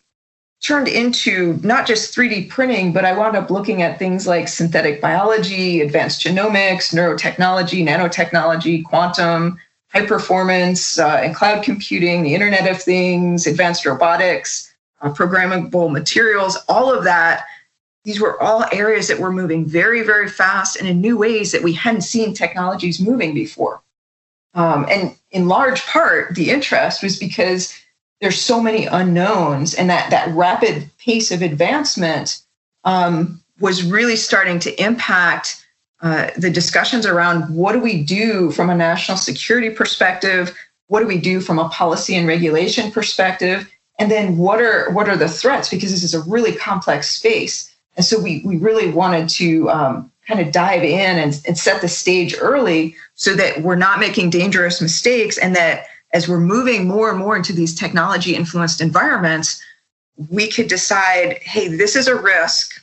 turned 0.63 0.87
into 0.87 1.59
not 1.65 1.87
just 1.87 2.15
3D 2.15 2.49
printing, 2.49 2.93
but 2.93 3.05
I 3.05 3.13
wound 3.13 3.37
up 3.37 3.51
looking 3.51 3.83
at 3.83 3.99
things 3.99 4.29
like 4.29 4.47
synthetic 4.47 5.01
biology, 5.01 5.81
advanced 5.81 6.25
genomics, 6.25 6.95
neurotechnology, 6.95 7.85
nanotechnology, 7.85 8.85
quantum, 8.85 9.59
high 9.93 10.07
performance 10.07 10.99
uh, 10.99 11.21
and 11.23 11.35
cloud 11.35 11.63
computing, 11.63 12.23
the 12.23 12.35
Internet 12.35 12.71
of 12.71 12.81
Things, 12.81 13.47
advanced 13.47 13.85
robotics, 13.85 14.73
uh, 15.03 15.13
programmable 15.13 15.91
materials, 15.91 16.57
all 16.69 16.93
of 16.93 17.05
that. 17.05 17.45
These 18.05 18.21
were 18.21 18.41
all 18.43 18.65
areas 18.73 19.07
that 19.09 19.21
were 19.21 19.31
moving 19.31 19.65
very, 19.67 20.03
very 20.03 20.29
fast 20.29 20.77
and 20.77 20.89
in 20.89 21.01
new 21.01 21.17
ways 21.17 21.53
that 21.53 21.63
we 21.63 21.73
hadn't 21.73 22.01
seen 22.03 22.35
technologies 22.35 22.99
moving 23.01 23.33
before. 23.35 23.83
Um, 24.55 24.87
and 24.91 25.17
in 25.31 25.49
large 25.49 25.85
part, 25.87 26.35
the 26.35 26.51
interest 26.51 27.03
was 27.03 27.19
because 27.19 27.79
there's 28.21 28.41
so 28.41 28.61
many 28.61 28.87
unknowns, 28.87 29.75
and 29.75 29.91
that 29.91 30.11
that 30.11 30.29
rapid 30.35 30.89
pace 30.99 31.33
of 31.33 31.43
advancement 31.43 32.41
um, 32.85 33.41
was 33.61 33.83
really 33.83 34.17
starting 34.17 34.59
to 34.61 34.83
impact 34.83 35.62
uh, 36.03 36.31
the 36.37 36.51
discussions 36.51 37.07
around 37.07 37.55
what 37.55 37.73
do 37.73 37.81
we 37.81 38.03
do 38.03 38.51
from 38.51 38.69
a 38.69 38.75
national 38.75 39.17
security 39.17 39.71
perspective, 39.71 40.57
what 40.89 41.01
do 41.01 41.07
we 41.07 41.19
do 41.19 41.41
from 41.41 41.59
a 41.59 41.69
policy 41.69 42.17
and 42.17 42.27
regulation 42.27 42.91
perspective, 42.91 43.71
and 43.99 44.11
then 44.11 44.37
what 44.37 44.61
are 44.61 44.91
what 44.91 45.09
are 45.09 45.17
the 45.17 45.29
threats? 45.29 45.69
Because 45.69 45.91
this 45.91 46.03
is 46.03 46.15
a 46.15 46.29
really 46.29 46.53
complex 46.55 47.11
space, 47.11 47.73
and 47.97 48.05
so 48.05 48.21
we 48.21 48.43
we 48.45 48.57
really 48.57 48.91
wanted 48.91 49.29
to 49.31 49.71
um, 49.71 50.11
kind 50.27 50.41
of 50.41 50.53
dive 50.53 50.83
in 50.83 51.19
and, 51.19 51.41
and 51.47 51.57
set 51.57 51.81
the 51.81 51.89
stage 51.89 52.35
early 52.41 52.97
so 53.15 53.35
that 53.35 53.63
we're 53.63 53.77
not 53.77 54.01
making 54.01 54.31
dangerous 54.31 54.83
mistakes, 54.83 55.39
and 55.39 55.55
that 55.55 55.87
as 56.13 56.29
we're 56.29 56.41
moving 56.41 56.87
more 56.87 57.11
and 57.11 57.19
more 57.19 57.37
into 57.37 57.53
these 57.53 57.75
technology 57.75 58.35
influenced 58.35 58.81
environments, 58.81 59.63
we 60.31 60.49
could 60.49 60.69
decide, 60.69 61.39
hey, 61.43 61.69
this 61.69 61.97
is 61.97 62.07
a 62.07 62.21
risk, 62.21 62.82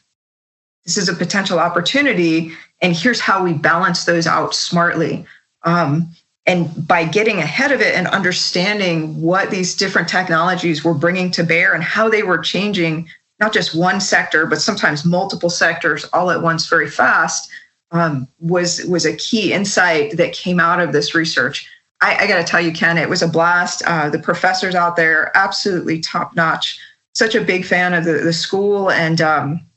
this 0.89 0.97
is 0.97 1.07
a 1.07 1.13
potential 1.13 1.59
opportunity, 1.59 2.51
and 2.81 2.95
here's 2.95 3.19
how 3.19 3.43
we 3.43 3.53
balance 3.53 4.05
those 4.05 4.25
out 4.25 4.55
smartly. 4.55 5.23
Um, 5.61 6.09
and 6.47 6.87
by 6.87 7.05
getting 7.05 7.37
ahead 7.37 7.71
of 7.71 7.79
it 7.79 7.93
and 7.93 8.07
understanding 8.07 9.21
what 9.21 9.51
these 9.51 9.75
different 9.75 10.09
technologies 10.09 10.83
were 10.83 10.95
bringing 10.95 11.29
to 11.29 11.43
bear 11.43 11.75
and 11.75 11.83
how 11.83 12.09
they 12.09 12.23
were 12.23 12.39
changing 12.39 13.07
not 13.39 13.53
just 13.53 13.75
one 13.75 14.01
sector, 14.01 14.47
but 14.47 14.61
sometimes 14.61 15.05
multiple 15.05 15.51
sectors 15.51 16.05
all 16.05 16.31
at 16.31 16.41
once 16.41 16.67
very 16.67 16.89
fast, 16.89 17.51
um, 17.91 18.27
was 18.39 18.83
was 18.85 19.05
a 19.05 19.15
key 19.15 19.53
insight 19.53 20.17
that 20.17 20.33
came 20.33 20.59
out 20.59 20.79
of 20.79 20.91
this 20.91 21.13
research. 21.13 21.69
I, 22.01 22.15
I 22.15 22.27
got 22.27 22.37
to 22.37 22.43
tell 22.43 22.61
you, 22.61 22.71
Ken, 22.71 22.97
it 22.97 23.09
was 23.09 23.21
a 23.21 23.27
blast. 23.27 23.83
Uh, 23.85 24.09
the 24.09 24.19
professors 24.19 24.73
out 24.73 24.95
there, 24.95 25.31
absolutely 25.37 25.99
top 25.99 26.35
notch. 26.35 26.79
Such 27.13 27.35
a 27.35 27.41
big 27.41 27.63
fan 27.63 27.93
of 27.93 28.05
the, 28.05 28.13
the 28.13 28.33
school, 28.33 28.89
and 28.89 29.21
um, 29.21 29.68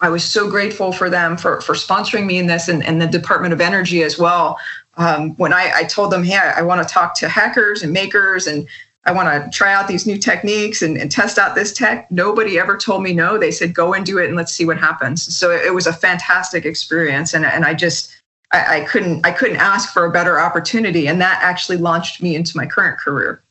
I 0.00 0.08
was 0.08 0.24
so 0.24 0.48
grateful 0.48 0.92
for 0.92 1.10
them 1.10 1.36
for, 1.36 1.60
for 1.60 1.74
sponsoring 1.74 2.26
me 2.26 2.38
in 2.38 2.46
this 2.46 2.68
and, 2.68 2.84
and 2.84 3.02
the 3.02 3.06
Department 3.06 3.52
of 3.52 3.60
Energy 3.60 4.02
as 4.02 4.18
well. 4.18 4.58
Um, 4.96 5.34
when 5.36 5.52
I, 5.52 5.72
I 5.74 5.84
told 5.84 6.12
them, 6.12 6.24
hey, 6.24 6.36
I, 6.36 6.60
I 6.60 6.62
want 6.62 6.86
to 6.86 6.92
talk 6.92 7.14
to 7.16 7.28
hackers 7.28 7.82
and 7.82 7.92
makers 7.92 8.46
and 8.46 8.66
I 9.04 9.12
want 9.12 9.28
to 9.28 9.50
try 9.56 9.72
out 9.72 9.88
these 9.88 10.06
new 10.06 10.18
techniques 10.18 10.82
and, 10.82 10.98
and, 10.98 11.10
test 11.10 11.38
out 11.38 11.54
this 11.54 11.72
tech. 11.72 12.10
Nobody 12.10 12.58
ever 12.58 12.76
told 12.76 13.02
me 13.02 13.14
no. 13.14 13.38
They 13.38 13.50
said, 13.50 13.72
go 13.72 13.94
and 13.94 14.04
do 14.04 14.18
it 14.18 14.26
and 14.26 14.36
let's 14.36 14.52
see 14.52 14.66
what 14.66 14.76
happens. 14.76 15.34
So 15.34 15.50
it, 15.50 15.72
was 15.72 15.86
a 15.86 15.92
fantastic 15.92 16.66
experience. 16.66 17.32
And, 17.32 17.46
and 17.46 17.64
I 17.64 17.74
just, 17.74 18.14
I, 18.52 18.80
I, 18.80 18.84
couldn't, 18.84 19.24
I 19.24 19.30
couldn't 19.30 19.56
ask 19.56 19.92
for 19.92 20.04
a 20.04 20.10
better 20.10 20.38
opportunity. 20.38 21.08
And 21.08 21.20
that 21.20 21.38
actually 21.42 21.78
launched 21.78 22.22
me 22.22 22.36
into 22.36 22.56
my 22.56 22.66
current 22.66 22.98
career. 22.98 23.42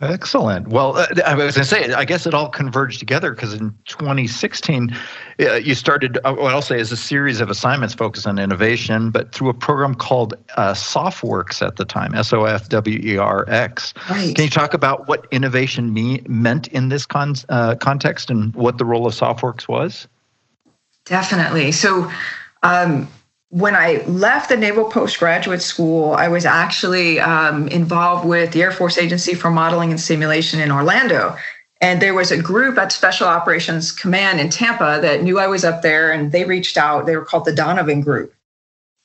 Excellent. 0.00 0.68
Well, 0.68 0.96
uh, 0.96 1.06
I 1.26 1.34
was 1.34 1.56
going 1.56 1.64
to 1.64 1.64
say, 1.64 1.92
I 1.92 2.04
guess 2.04 2.24
it 2.24 2.32
all 2.32 2.48
converged 2.48 3.00
together 3.00 3.32
because 3.32 3.52
in 3.52 3.76
2016, 3.86 4.96
uh, 5.40 5.54
you 5.54 5.74
started, 5.74 6.18
uh, 6.22 6.34
what 6.34 6.54
I'll 6.54 6.62
say 6.62 6.78
is 6.78 6.92
a 6.92 6.96
series 6.96 7.40
of 7.40 7.50
assignments 7.50 7.94
focused 7.94 8.24
on 8.24 8.38
innovation, 8.38 9.10
but 9.10 9.34
through 9.34 9.48
a 9.48 9.54
program 9.54 9.96
called 9.96 10.34
uh, 10.56 10.72
SOFWERX 10.72 11.66
at 11.66 11.76
the 11.76 11.84
time, 11.84 12.14
S 12.14 12.32
O 12.32 12.44
F 12.44 12.68
W 12.68 13.00
E 13.02 13.16
R 13.16 13.44
X. 13.48 13.92
Right. 14.08 14.36
Can 14.36 14.44
you 14.44 14.50
talk 14.50 14.72
about 14.72 15.08
what 15.08 15.26
innovation 15.32 15.92
me- 15.92 16.22
meant 16.28 16.68
in 16.68 16.90
this 16.90 17.04
con- 17.04 17.34
uh, 17.48 17.74
context 17.74 18.30
and 18.30 18.54
what 18.54 18.78
the 18.78 18.84
role 18.84 19.04
of 19.04 19.14
SOFWERX 19.14 19.66
was? 19.66 20.06
Definitely. 21.06 21.72
So, 21.72 22.08
um, 22.62 23.08
when 23.50 23.74
I 23.74 24.04
left 24.06 24.50
the 24.50 24.56
Naval 24.56 24.84
Postgraduate 24.84 25.62
School, 25.62 26.12
I 26.12 26.28
was 26.28 26.44
actually 26.44 27.18
um, 27.18 27.66
involved 27.68 28.26
with 28.26 28.52
the 28.52 28.62
Air 28.62 28.72
Force 28.72 28.98
Agency 28.98 29.34
for 29.34 29.50
Modeling 29.50 29.90
and 29.90 30.00
Simulation 30.00 30.60
in 30.60 30.70
Orlando. 30.70 31.36
And 31.80 32.02
there 32.02 32.14
was 32.14 32.30
a 32.30 32.42
group 32.42 32.76
at 32.76 32.92
Special 32.92 33.26
Operations 33.26 33.92
Command 33.92 34.40
in 34.40 34.50
Tampa 34.50 34.98
that 35.00 35.22
knew 35.22 35.38
I 35.38 35.46
was 35.46 35.64
up 35.64 35.80
there, 35.80 36.12
and 36.12 36.30
they 36.30 36.44
reached 36.44 36.76
out. 36.76 37.06
They 37.06 37.16
were 37.16 37.24
called 37.24 37.44
the 37.44 37.54
Donovan 37.54 38.02
Group. 38.02 38.34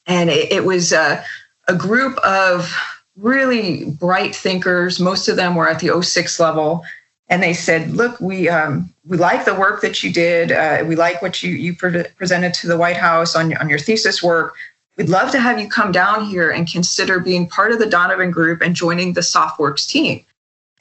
And 0.08 0.30
it, 0.30 0.52
it 0.52 0.66
was 0.66 0.92
a, 0.92 1.24
a 1.68 1.76
group 1.76 2.18
of 2.18 2.76
really 3.16 3.86
bright 3.86 4.36
thinkers. 4.36 5.00
Most 5.00 5.30
of 5.30 5.38
them 5.38 5.56
were 5.56 5.70
at 5.70 5.80
the 5.80 6.02
06 6.02 6.40
level 6.40 6.84
and 7.30 7.42
they 7.42 7.54
said, 7.54 7.92
"Look, 7.92 8.20
we 8.20 8.50
um, 8.50 8.94
we 9.06 9.18
like 9.18 9.46
the 9.46 9.56
work 9.56 9.82
that 9.82 10.04
you 10.04 10.12
did. 10.12 10.52
Uh, 10.52 10.84
we 10.86 10.96
like 10.96 11.22
what 11.22 11.42
you 11.42 11.52
you 11.52 11.76
pre- 11.76 12.06
presented 12.16 12.54
to 12.56 12.68
the 12.68 12.78
White 12.78 12.98
House 12.98 13.36
on 13.36 13.56
on 13.58 13.70
your 13.70 13.80
thesis 13.80 14.22
work. 14.22 14.56
We'd 14.98 15.10
love 15.10 15.32
to 15.32 15.40
have 15.40 15.60
you 15.60 15.68
come 15.68 15.92
down 15.92 16.26
here 16.26 16.52
and 16.52 16.72
consider 16.72 17.20
being 17.20 17.48
part 17.48 17.72
of 17.72 17.80
the 17.80 17.88
Donovan 17.88 18.30
Group 18.30 18.62
and 18.62 18.76
joining 18.76 19.14
the 19.14 19.22
SOFWERX 19.22 19.88
team." 19.88 20.24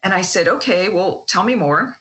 And 0.03 0.13
I 0.13 0.23
said, 0.23 0.49
"Okay, 0.49 0.89
well, 0.89 1.23
tell 1.23 1.45
me 1.45 1.55
more." 1.55 1.97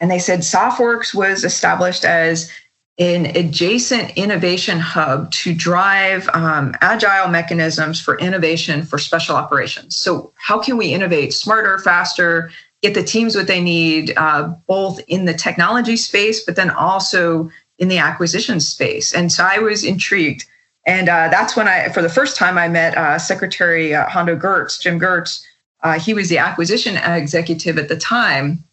And 0.00 0.10
they 0.10 0.18
said 0.18 0.40
"SOFWERX 0.40 1.14
was 1.14 1.44
established 1.44 2.04
as 2.04 2.50
an 2.98 3.34
adjacent 3.34 4.10
innovation 4.16 4.78
hub 4.78 5.32
to 5.32 5.54
drive 5.54 6.28
um, 6.34 6.74
agile 6.82 7.28
mechanisms 7.28 7.98
for 7.98 8.18
innovation 8.18 8.82
for 8.82 8.98
special 8.98 9.36
operations. 9.36 9.96
So, 9.96 10.32
how 10.34 10.58
can 10.60 10.76
we 10.76 10.92
innovate 10.92 11.32
smarter, 11.32 11.78
faster? 11.78 12.50
Get 12.82 12.94
the 12.94 13.02
teams 13.02 13.36
what 13.36 13.46
they 13.46 13.60
need, 13.60 14.14
uh, 14.16 14.54
both 14.66 15.00
in 15.06 15.26
the 15.26 15.34
technology 15.34 15.96
space, 15.96 16.44
but 16.44 16.56
then 16.56 16.70
also 16.70 17.50
in 17.78 17.88
the 17.88 17.98
acquisition 17.98 18.60
space. 18.60 19.14
And 19.14 19.30
so 19.30 19.44
I 19.44 19.58
was 19.58 19.84
intrigued. 19.84 20.46
And 20.86 21.08
uh, 21.08 21.28
that's 21.28 21.56
when 21.56 21.68
I, 21.68 21.88
for 21.90 22.02
the 22.02 22.08
first 22.08 22.36
time, 22.36 22.56
I 22.56 22.68
met 22.68 22.96
uh, 22.96 23.18
Secretary 23.18 23.94
uh, 23.94 24.08
Hondo 24.08 24.36
Geurts, 24.36 24.80
Jim 24.80 24.98
Geurts. 24.98 25.44
Uh, 25.82 25.98
he 25.98 26.14
was 26.14 26.28
the 26.28 26.38
acquisition 26.38 26.96
executive 26.96 27.78
at 27.78 27.88
the 27.88 27.96
time. 27.96 28.64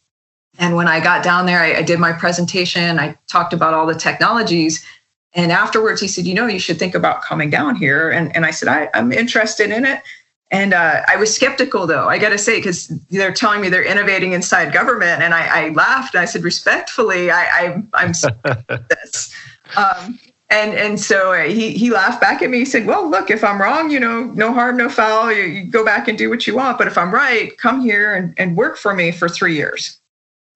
And 0.60 0.76
when 0.76 0.88
I 0.88 1.00
got 1.00 1.24
down 1.24 1.46
there, 1.46 1.60
I, 1.60 1.76
I 1.76 1.82
did 1.82 2.00
my 2.00 2.14
presentation. 2.14 3.00
I 3.00 3.18
talked 3.28 3.54
about 3.54 3.74
all 3.74 3.86
the 3.86 3.96
technologies. 3.96 4.86
And 5.34 5.52
afterwards, 5.52 6.02
he 6.02 6.08
said, 6.08 6.26
You 6.26 6.34
know, 6.34 6.48
you 6.48 6.60
should 6.60 6.80
think 6.80 6.96
about 6.96 7.22
coming 7.22 7.50
down 7.50 7.76
here. 7.76 8.10
And, 8.10 8.36
and 8.36 8.46
I 8.46 8.52
said, 8.52 8.70
I, 8.70 8.90
I'm 8.94 9.12
interested 9.12 9.72
in 9.72 9.86
it. 9.86 10.02
And 10.50 10.74
uh, 10.74 11.02
I 11.08 11.18
was 11.18 11.34
skeptical, 11.36 11.86
though, 11.88 12.08
I 12.08 12.18
got 12.18 12.30
to 12.30 12.38
say, 12.38 12.58
because 12.58 12.88
they're 13.10 13.34
telling 13.34 13.60
me 13.60 13.68
they're 13.68 13.84
innovating 13.84 14.32
inside 14.32 14.72
government. 14.72 15.22
And 15.22 15.34
I, 15.34 15.66
I 15.66 15.70
laughed 15.70 16.16
and 16.16 16.22
I 16.22 16.26
said, 16.26 16.44
respectfully, 16.44 17.30
I, 17.32 17.84
I, 17.94 18.04
am 18.04 18.14
this. 19.04 19.34
Um, 19.76 20.20
and 20.50 20.74
and 20.76 21.00
so 21.00 21.34
uh, 21.34 21.44
he 21.44 21.72
he 21.72 21.90
laughed 21.90 22.22
back 22.22 22.42
at 22.42 22.50
me. 22.50 22.60
He 22.60 22.66
said, 22.66 22.86
"Well, 22.86 23.10
look, 23.10 23.30
if 23.30 23.44
I'm 23.44 23.62
wrong, 23.62 23.90
you 23.90 24.00
know, 24.00 24.24
no 24.24 24.54
harm, 24.54 24.78
no 24.78 24.88
foul. 24.88 25.32
You, 25.32 25.44
you 25.44 25.66
go 25.66 25.84
back 25.84 26.08
and 26.08 26.18
do 26.18 26.30
what 26.30 26.48
you 26.48 26.56
want. 26.56 26.78
But 26.78 26.88
if 26.88 26.98
I'm 26.98 27.14
right, 27.14 27.58
come 27.58 27.82
here 27.82 28.14
and, 28.16 28.34
and 28.38 28.56
work 28.56 28.78
for 28.78 28.94
me 28.94 29.12
for 29.12 29.28
three 29.28 29.56
years." 29.56 29.98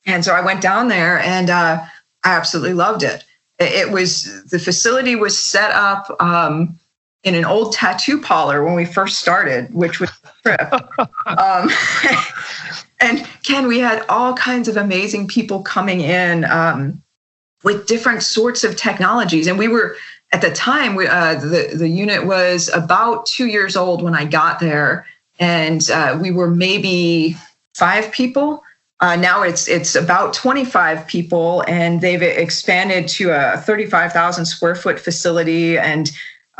And 0.05 0.23
so 0.23 0.33
I 0.33 0.39
went 0.39 0.61
down 0.61 0.87
there, 0.87 1.19
and 1.19 1.49
uh, 1.49 1.83
I 2.23 2.31
absolutely 2.31 2.73
loved 2.73 3.03
it. 3.03 3.25
It 3.59 3.91
was 3.91 4.45
the 4.45 4.59
facility 4.59 5.15
was 5.15 5.37
set 5.37 5.71
up. 5.71 6.15
Um, 6.21 6.79
in 7.23 7.35
an 7.35 7.45
old 7.45 7.73
tattoo 7.73 8.19
parlor 8.19 8.63
when 8.63 8.73
we 8.73 8.85
first 8.85 9.19
started, 9.19 9.73
which 9.73 9.99
was 9.99 10.09
a 10.09 10.29
trip. 10.43 10.73
um, 11.25 11.69
and 12.99 13.27
Ken, 13.43 13.67
we 13.67 13.79
had 13.79 14.03
all 14.09 14.33
kinds 14.33 14.67
of 14.67 14.77
amazing 14.77 15.27
people 15.27 15.61
coming 15.61 16.01
in 16.01 16.45
um, 16.45 17.01
with 17.63 17.87
different 17.87 18.23
sorts 18.23 18.63
of 18.63 18.75
technologies, 18.75 19.47
and 19.47 19.57
we 19.57 19.67
were 19.67 19.95
at 20.31 20.41
the 20.41 20.51
time 20.51 20.95
we, 20.95 21.07
uh, 21.07 21.35
the 21.35 21.71
the 21.75 21.89
unit 21.89 22.25
was 22.25 22.69
about 22.69 23.25
two 23.25 23.47
years 23.47 23.75
old 23.75 24.01
when 24.01 24.15
I 24.15 24.25
got 24.25 24.59
there, 24.59 25.05
and 25.39 25.89
uh, 25.91 26.17
we 26.19 26.31
were 26.31 26.49
maybe 26.49 27.35
five 27.75 28.11
people. 28.11 28.63
Uh, 28.99 29.15
now 29.15 29.41
it's 29.41 29.67
it's 29.67 29.95
about 29.95 30.33
25 30.33 31.05
people, 31.07 31.63
and 31.67 32.01
they've 32.01 32.21
expanded 32.21 33.07
to 33.09 33.31
a 33.31 33.57
35,000 33.57 34.45
square 34.45 34.75
foot 34.75 34.99
facility, 34.99 35.77
and 35.77 36.11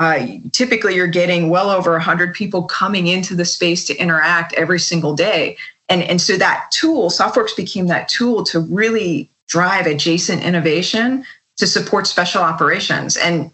uh, 0.01 0.25
typically 0.51 0.95
you're 0.95 1.05
getting 1.05 1.49
well 1.51 1.69
over 1.69 1.91
100 1.91 2.33
people 2.33 2.63
coming 2.63 3.05
into 3.05 3.35
the 3.35 3.45
space 3.45 3.85
to 3.85 3.95
interact 3.97 4.51
every 4.53 4.79
single 4.79 5.13
day. 5.13 5.55
And, 5.89 6.01
and 6.01 6.19
so 6.19 6.37
that 6.37 6.71
tool 6.71 7.11
SOFWERX 7.11 7.55
became 7.55 7.85
that 7.85 8.09
tool 8.09 8.43
to 8.45 8.61
really 8.61 9.29
drive 9.47 9.85
adjacent 9.85 10.41
innovation 10.41 11.23
to 11.57 11.67
support 11.67 12.07
special 12.07 12.41
operations. 12.41 13.15
And 13.15 13.51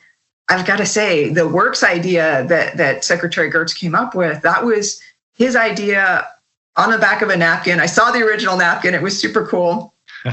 i've 0.49 0.65
got 0.65 0.77
to 0.77 0.85
say 0.85 1.27
the 1.27 1.45
works 1.45 1.83
idea 1.83 2.45
that, 2.47 2.77
that 2.77 3.03
secretary 3.03 3.51
Geurts 3.51 3.77
came 3.77 3.93
up 3.93 4.15
with 4.15 4.41
that 4.43 4.63
was 4.63 5.01
his 5.35 5.57
idea 5.57 6.25
on 6.77 6.91
the 6.91 6.97
back 6.97 7.21
of 7.21 7.27
a 7.27 7.35
napkin. 7.35 7.81
I 7.81 7.87
saw 7.87 8.11
the 8.11 8.21
original 8.21 8.55
napkin. 8.55 8.93
It 8.93 9.01
was 9.01 9.19
super 9.19 9.45
cool. 9.45 9.93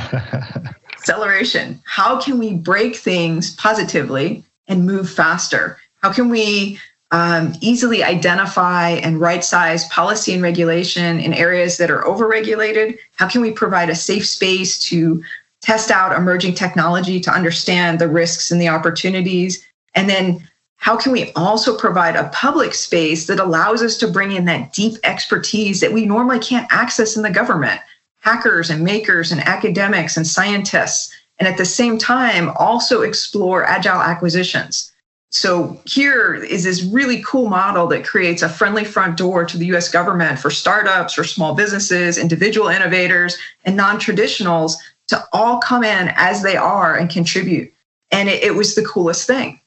Acceleration. 0.92 1.82
How 1.84 2.20
can 2.20 2.38
we 2.38 2.52
break 2.52 2.94
things 2.94 3.56
positively 3.56 4.44
and 4.68 4.86
move 4.86 5.10
faster 5.10 5.78
how 6.04 6.12
can 6.12 6.28
we 6.28 6.78
um, 7.12 7.54
easily 7.62 8.04
identify 8.04 8.90
and 8.90 9.22
right 9.22 9.42
size 9.42 9.88
policy 9.88 10.34
and 10.34 10.42
regulation 10.42 11.18
in 11.18 11.32
areas 11.32 11.78
that 11.78 11.90
are 11.90 12.02
overregulated? 12.02 12.98
How 13.14 13.26
can 13.26 13.40
we 13.40 13.50
provide 13.50 13.88
a 13.88 13.94
safe 13.94 14.26
space 14.28 14.78
to 14.80 15.24
test 15.62 15.90
out 15.90 16.14
emerging 16.14 16.56
technology 16.56 17.20
to 17.20 17.30
understand 17.30 17.98
the 17.98 18.08
risks 18.08 18.50
and 18.50 18.60
the 18.60 18.68
opportunities? 18.68 19.64
And 19.94 20.10
then 20.10 20.46
how 20.76 20.94
can 20.94 21.10
we 21.10 21.32
also 21.36 21.74
provide 21.74 22.16
a 22.16 22.28
public 22.34 22.74
space 22.74 23.26
that 23.28 23.40
allows 23.40 23.82
us 23.82 23.96
to 23.96 24.06
bring 24.06 24.32
in 24.32 24.44
that 24.44 24.74
deep 24.74 24.98
expertise 25.04 25.80
that 25.80 25.94
we 25.94 26.04
normally 26.04 26.38
can't 26.38 26.70
access 26.70 27.16
in 27.16 27.22
the 27.22 27.30
government? 27.30 27.80
Hackers 28.20 28.68
and 28.68 28.84
makers 28.84 29.32
and 29.32 29.40
academics 29.40 30.18
and 30.18 30.26
scientists. 30.26 31.16
And 31.38 31.48
at 31.48 31.56
the 31.56 31.64
same 31.64 31.96
time, 31.96 32.50
also 32.56 33.00
explore 33.00 33.64
agile 33.64 34.02
acquisitions. 34.02 34.90
So 35.34 35.80
here 35.84 36.34
is 36.34 36.62
this 36.62 36.84
really 36.84 37.20
cool 37.26 37.48
model 37.48 37.88
that 37.88 38.06
creates 38.06 38.40
a 38.40 38.48
friendly 38.48 38.84
front 38.84 39.16
door 39.16 39.44
to 39.44 39.58
the 39.58 39.66
US 39.74 39.88
government 39.88 40.38
for 40.38 40.48
startups, 40.48 41.14
for 41.14 41.24
small 41.24 41.56
businesses, 41.56 42.16
individual 42.18 42.68
innovators, 42.68 43.36
and 43.64 43.76
non-traditionals 43.76 44.74
to 45.08 45.24
all 45.32 45.58
come 45.58 45.82
in 45.82 46.12
as 46.14 46.44
they 46.44 46.56
are 46.56 46.96
and 46.96 47.10
contribute. 47.10 47.72
And 48.12 48.28
it, 48.28 48.44
it 48.44 48.54
was 48.54 48.76
the 48.76 48.84
coolest 48.84 49.26
thing. 49.26 49.60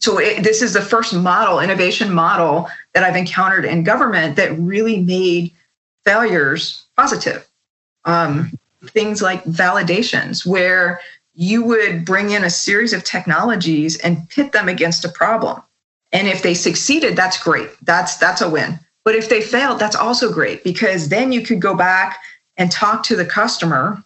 So 0.00 0.18
it, 0.18 0.44
this 0.44 0.60
is 0.60 0.74
the 0.74 0.82
first 0.82 1.14
model, 1.14 1.60
innovation 1.60 2.12
model 2.12 2.68
that 2.92 3.02
I've 3.02 3.16
encountered 3.16 3.64
in 3.64 3.84
government 3.84 4.36
that 4.36 4.56
really 4.58 5.00
made 5.00 5.50
failures 6.04 6.84
positive. 6.94 7.48
Um, 8.04 8.52
things 8.84 9.22
like 9.22 9.42
validations, 9.44 10.44
where 10.44 11.00
you 11.36 11.62
would 11.62 12.04
bring 12.04 12.30
in 12.30 12.44
a 12.44 12.50
series 12.50 12.94
of 12.94 13.04
technologies 13.04 13.98
and 13.98 14.28
pit 14.30 14.52
them 14.52 14.68
against 14.68 15.04
a 15.04 15.08
problem. 15.08 15.62
And 16.12 16.26
if 16.26 16.42
they 16.42 16.54
succeeded, 16.54 17.14
that's 17.14 17.40
great. 17.40 17.68
That's 17.82 18.16
that's 18.16 18.40
a 18.40 18.48
win. 18.48 18.80
But 19.04 19.14
if 19.14 19.28
they 19.28 19.42
failed, 19.42 19.78
that's 19.78 19.94
also 19.94 20.32
great 20.32 20.64
because 20.64 21.10
then 21.10 21.32
you 21.32 21.42
could 21.42 21.60
go 21.60 21.76
back 21.76 22.18
and 22.56 22.72
talk 22.72 23.02
to 23.04 23.16
the 23.16 23.24
customer. 23.24 24.02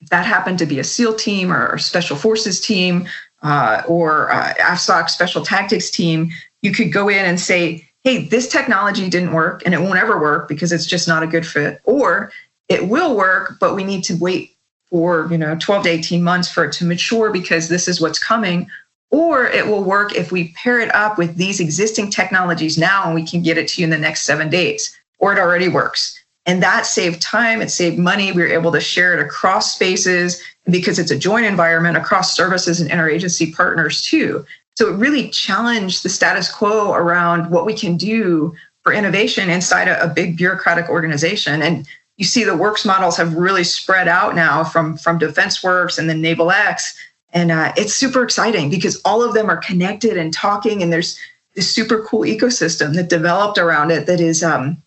If 0.00 0.10
that 0.10 0.24
happened 0.24 0.60
to 0.60 0.66
be 0.66 0.78
a 0.78 0.84
SEAL 0.84 1.16
team 1.16 1.52
or 1.52 1.76
special 1.76 2.16
forces 2.16 2.60
team 2.60 3.06
uh, 3.42 3.82
or 3.86 4.30
uh, 4.30 4.54
AFSOC 4.54 5.10
special 5.10 5.44
tactics 5.44 5.90
team, 5.90 6.30
you 6.62 6.72
could 6.72 6.92
go 6.92 7.08
in 7.08 7.24
and 7.24 7.40
say, 7.40 7.86
hey, 8.04 8.26
this 8.28 8.48
technology 8.48 9.10
didn't 9.10 9.32
work 9.32 9.62
and 9.66 9.74
it 9.74 9.80
won't 9.80 9.98
ever 9.98 10.18
work 10.20 10.48
because 10.48 10.72
it's 10.72 10.86
just 10.86 11.08
not 11.08 11.22
a 11.22 11.26
good 11.26 11.46
fit. 11.46 11.80
Or 11.84 12.32
it 12.68 12.88
will 12.88 13.16
work, 13.16 13.56
but 13.58 13.74
we 13.74 13.82
need 13.82 14.04
to 14.04 14.14
wait 14.14 14.56
for 14.90 15.28
you 15.30 15.38
know 15.38 15.56
12 15.58 15.84
to 15.84 15.88
18 15.88 16.22
months 16.22 16.50
for 16.50 16.64
it 16.64 16.72
to 16.72 16.84
mature 16.84 17.30
because 17.30 17.68
this 17.68 17.88
is 17.88 18.00
what's 18.00 18.18
coming 18.18 18.68
or 19.10 19.46
it 19.46 19.66
will 19.66 19.82
work 19.82 20.14
if 20.14 20.30
we 20.30 20.52
pair 20.52 20.78
it 20.78 20.94
up 20.94 21.18
with 21.18 21.36
these 21.36 21.60
existing 21.60 22.10
technologies 22.10 22.78
now 22.78 23.04
and 23.04 23.14
we 23.14 23.26
can 23.26 23.42
get 23.42 23.58
it 23.58 23.68
to 23.68 23.80
you 23.80 23.84
in 23.84 23.90
the 23.90 23.98
next 23.98 24.22
seven 24.22 24.48
days 24.48 24.96
or 25.18 25.32
it 25.32 25.38
already 25.38 25.68
works. 25.68 26.16
And 26.46 26.62
that 26.62 26.86
saved 26.86 27.20
time 27.20 27.60
it 27.60 27.70
saved 27.70 27.98
money 27.98 28.32
we 28.32 28.42
were 28.42 28.48
able 28.48 28.72
to 28.72 28.80
share 28.80 29.18
it 29.18 29.24
across 29.24 29.74
spaces 29.74 30.42
because 30.66 30.98
it's 30.98 31.10
a 31.10 31.18
joint 31.18 31.46
environment 31.46 31.96
across 31.96 32.34
services 32.34 32.80
and 32.80 32.90
interagency 32.90 33.54
partners 33.54 34.02
too. 34.02 34.44
So 34.76 34.88
it 34.88 34.96
really 34.96 35.28
challenged 35.28 36.02
the 36.02 36.08
status 36.08 36.50
quo 36.50 36.94
around 36.94 37.50
what 37.50 37.66
we 37.66 37.74
can 37.74 37.96
do 37.96 38.54
for 38.82 38.92
innovation 38.92 39.50
inside 39.50 39.88
a, 39.88 40.02
a 40.02 40.08
big 40.08 40.36
bureaucratic 40.36 40.88
organization. 40.88 41.60
And 41.60 41.86
you 42.20 42.26
see 42.26 42.44
the 42.44 42.54
works 42.54 42.84
models 42.84 43.16
have 43.16 43.34
really 43.34 43.64
spread 43.64 44.06
out 44.06 44.34
now 44.34 44.62
from 44.62 44.98
from 44.98 45.16
defense 45.16 45.64
works 45.64 45.96
and 45.96 46.08
then 46.08 46.22
NavalX. 46.22 46.94
And 47.32 47.50
uh, 47.50 47.72
it's 47.78 47.94
super 47.94 48.22
exciting 48.22 48.68
because 48.68 49.00
all 49.06 49.22
of 49.22 49.32
them 49.32 49.48
are 49.48 49.56
connected 49.56 50.18
and 50.18 50.30
talking 50.32 50.82
and 50.82 50.92
there's 50.92 51.18
this 51.54 51.74
super 51.74 52.04
cool 52.04 52.20
ecosystem 52.20 52.94
that 52.94 53.08
developed 53.08 53.56
around 53.56 53.90
it 53.90 54.04
that 54.04 54.20
is 54.20 54.42
um, 54.42 54.82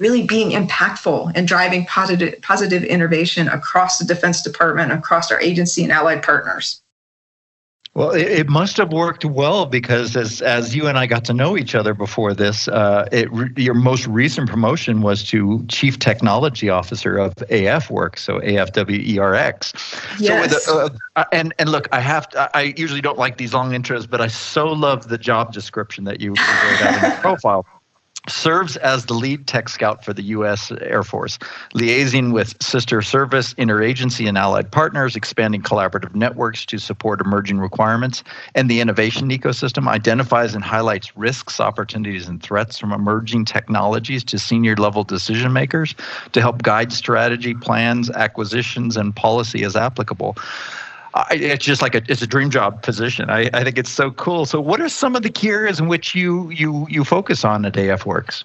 really 0.00 0.24
being 0.24 0.50
impactful 0.50 1.30
and 1.36 1.46
driving 1.46 1.86
positive 1.86 2.42
positive 2.42 2.82
innovation 2.82 3.46
across 3.46 3.98
the 3.98 4.04
defense 4.04 4.42
department 4.42 4.90
across 4.90 5.30
our 5.30 5.40
agency 5.40 5.84
and 5.84 5.92
allied 5.92 6.24
partners 6.24 6.82
well, 7.98 8.10
it, 8.12 8.28
it, 8.28 8.48
must 8.48 8.76
have 8.76 8.92
worked 8.92 9.24
well 9.24 9.66
because 9.66 10.14
as 10.14 10.40
as 10.40 10.72
you 10.76 10.86
and 10.86 10.96
I 10.96 11.06
got 11.06 11.24
to 11.24 11.34
know 11.34 11.56
each 11.56 11.74
other 11.74 11.94
before 11.94 12.32
this, 12.32 12.68
uh, 12.68 13.08
it, 13.10 13.28
your 13.58 13.74
most 13.74 14.06
recent 14.06 14.48
promotion 14.48 15.02
was 15.02 15.24
to 15.30 15.64
chief 15.66 15.98
technology 15.98 16.70
officer 16.70 17.18
of 17.18 17.34
AF 17.50 17.90
Work, 17.90 18.16
so 18.16 18.38
AFWERX. 18.38 20.20
Yes. 20.20 20.64
So, 20.64 20.78
uh, 20.78 20.88
uh, 21.16 21.24
and 21.32 21.52
and 21.58 21.72
look, 21.72 21.88
I 21.90 21.98
have 21.98 22.28
to, 22.28 22.48
I 22.56 22.72
usually 22.76 23.00
don't 23.00 23.18
like 23.18 23.36
these 23.36 23.52
long 23.52 23.72
intros, 23.72 24.08
but 24.08 24.20
I 24.20 24.28
so 24.28 24.68
love 24.68 25.08
the 25.08 25.18
job 25.18 25.52
description 25.52 26.04
that 26.04 26.20
you 26.20 26.30
wrote 26.30 26.82
out 26.82 27.02
in 27.02 27.10
your 27.10 27.18
profile 27.18 27.66
serves 28.30 28.76
as 28.78 29.06
the 29.06 29.14
lead 29.14 29.46
tech 29.46 29.68
scout 29.68 30.04
for 30.04 30.12
the 30.12 30.22
U.S. 30.22 30.70
Air 30.80 31.02
Force, 31.02 31.38
liaising 31.74 32.32
with 32.32 32.60
sister 32.62 33.02
service, 33.02 33.54
interagency, 33.54 34.28
and 34.28 34.38
allied 34.38 34.70
partners, 34.70 35.16
expanding 35.16 35.62
collaborative 35.62 36.14
networks 36.14 36.64
to 36.66 36.78
support 36.78 37.20
emerging 37.20 37.58
requirements, 37.58 38.22
and 38.54 38.70
the 38.70 38.80
innovation 38.80 39.28
ecosystem 39.30 39.88
identifies 39.88 40.54
and 40.54 40.64
highlights 40.64 41.16
risks, 41.16 41.60
opportunities, 41.60 42.28
and 42.28 42.42
threats 42.42 42.78
from 42.78 42.92
emerging 42.92 43.44
technologies 43.44 44.24
to 44.24 44.38
senior 44.38 44.76
level 44.76 45.04
decision 45.04 45.52
makers 45.52 45.94
to 46.32 46.40
help 46.40 46.62
guide 46.62 46.92
strategy, 46.92 47.54
plans, 47.54 48.10
acquisitions, 48.10 48.96
and 48.96 49.14
policy 49.16 49.64
as 49.64 49.76
applicable. 49.76 50.36
I, 51.14 51.34
it's 51.34 51.64
just 51.64 51.82
like 51.82 51.94
a 51.94 52.02
it's 52.08 52.22
a 52.22 52.26
dream 52.26 52.50
job 52.50 52.82
position. 52.82 53.30
I, 53.30 53.50
I 53.54 53.64
think 53.64 53.78
it's 53.78 53.90
so 53.90 54.10
cool. 54.12 54.46
So, 54.46 54.60
what 54.60 54.80
are 54.80 54.88
some 54.88 55.16
of 55.16 55.22
the 55.22 55.30
key 55.30 55.48
areas 55.48 55.80
in 55.80 55.88
which 55.88 56.14
you 56.14 56.50
you 56.50 56.86
you 56.88 57.04
focus 57.04 57.44
on 57.44 57.64
at 57.64 57.74
AFWERX? 57.74 58.44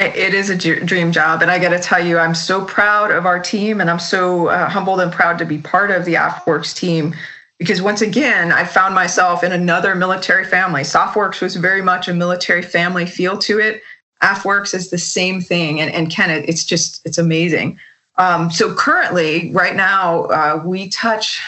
It 0.00 0.32
is 0.32 0.48
a 0.48 0.56
dream 0.56 1.10
job, 1.10 1.42
and 1.42 1.50
I 1.50 1.58
got 1.58 1.70
to 1.70 1.80
tell 1.80 2.04
you, 2.04 2.18
I'm 2.18 2.34
so 2.34 2.64
proud 2.64 3.10
of 3.10 3.26
our 3.26 3.40
team, 3.40 3.80
and 3.80 3.90
I'm 3.90 3.98
so 3.98 4.46
uh, 4.46 4.68
humbled 4.68 5.00
and 5.00 5.10
proud 5.10 5.38
to 5.38 5.44
be 5.44 5.58
part 5.58 5.90
of 5.90 6.04
the 6.04 6.14
AFWERX 6.14 6.74
team. 6.76 7.16
Because 7.58 7.82
once 7.82 8.00
again, 8.00 8.52
I 8.52 8.62
found 8.62 8.94
myself 8.94 9.42
in 9.42 9.50
another 9.50 9.96
military 9.96 10.44
family. 10.44 10.82
SOFWERX 10.82 11.42
was 11.42 11.56
very 11.56 11.82
much 11.82 12.06
a 12.06 12.14
military 12.14 12.62
family 12.62 13.06
feel 13.06 13.36
to 13.38 13.58
it. 13.58 13.82
AFWERX 14.22 14.72
is 14.72 14.90
the 14.90 14.98
same 14.98 15.40
thing, 15.40 15.80
and 15.80 15.92
and 15.92 16.10
Ken, 16.10 16.30
it's 16.30 16.64
just 16.64 17.04
it's 17.04 17.18
amazing. 17.18 17.78
Um, 18.18 18.50
so 18.50 18.74
currently, 18.74 19.50
right 19.52 19.76
now, 19.76 20.24
uh, 20.24 20.62
we 20.64 20.88
touch 20.88 21.40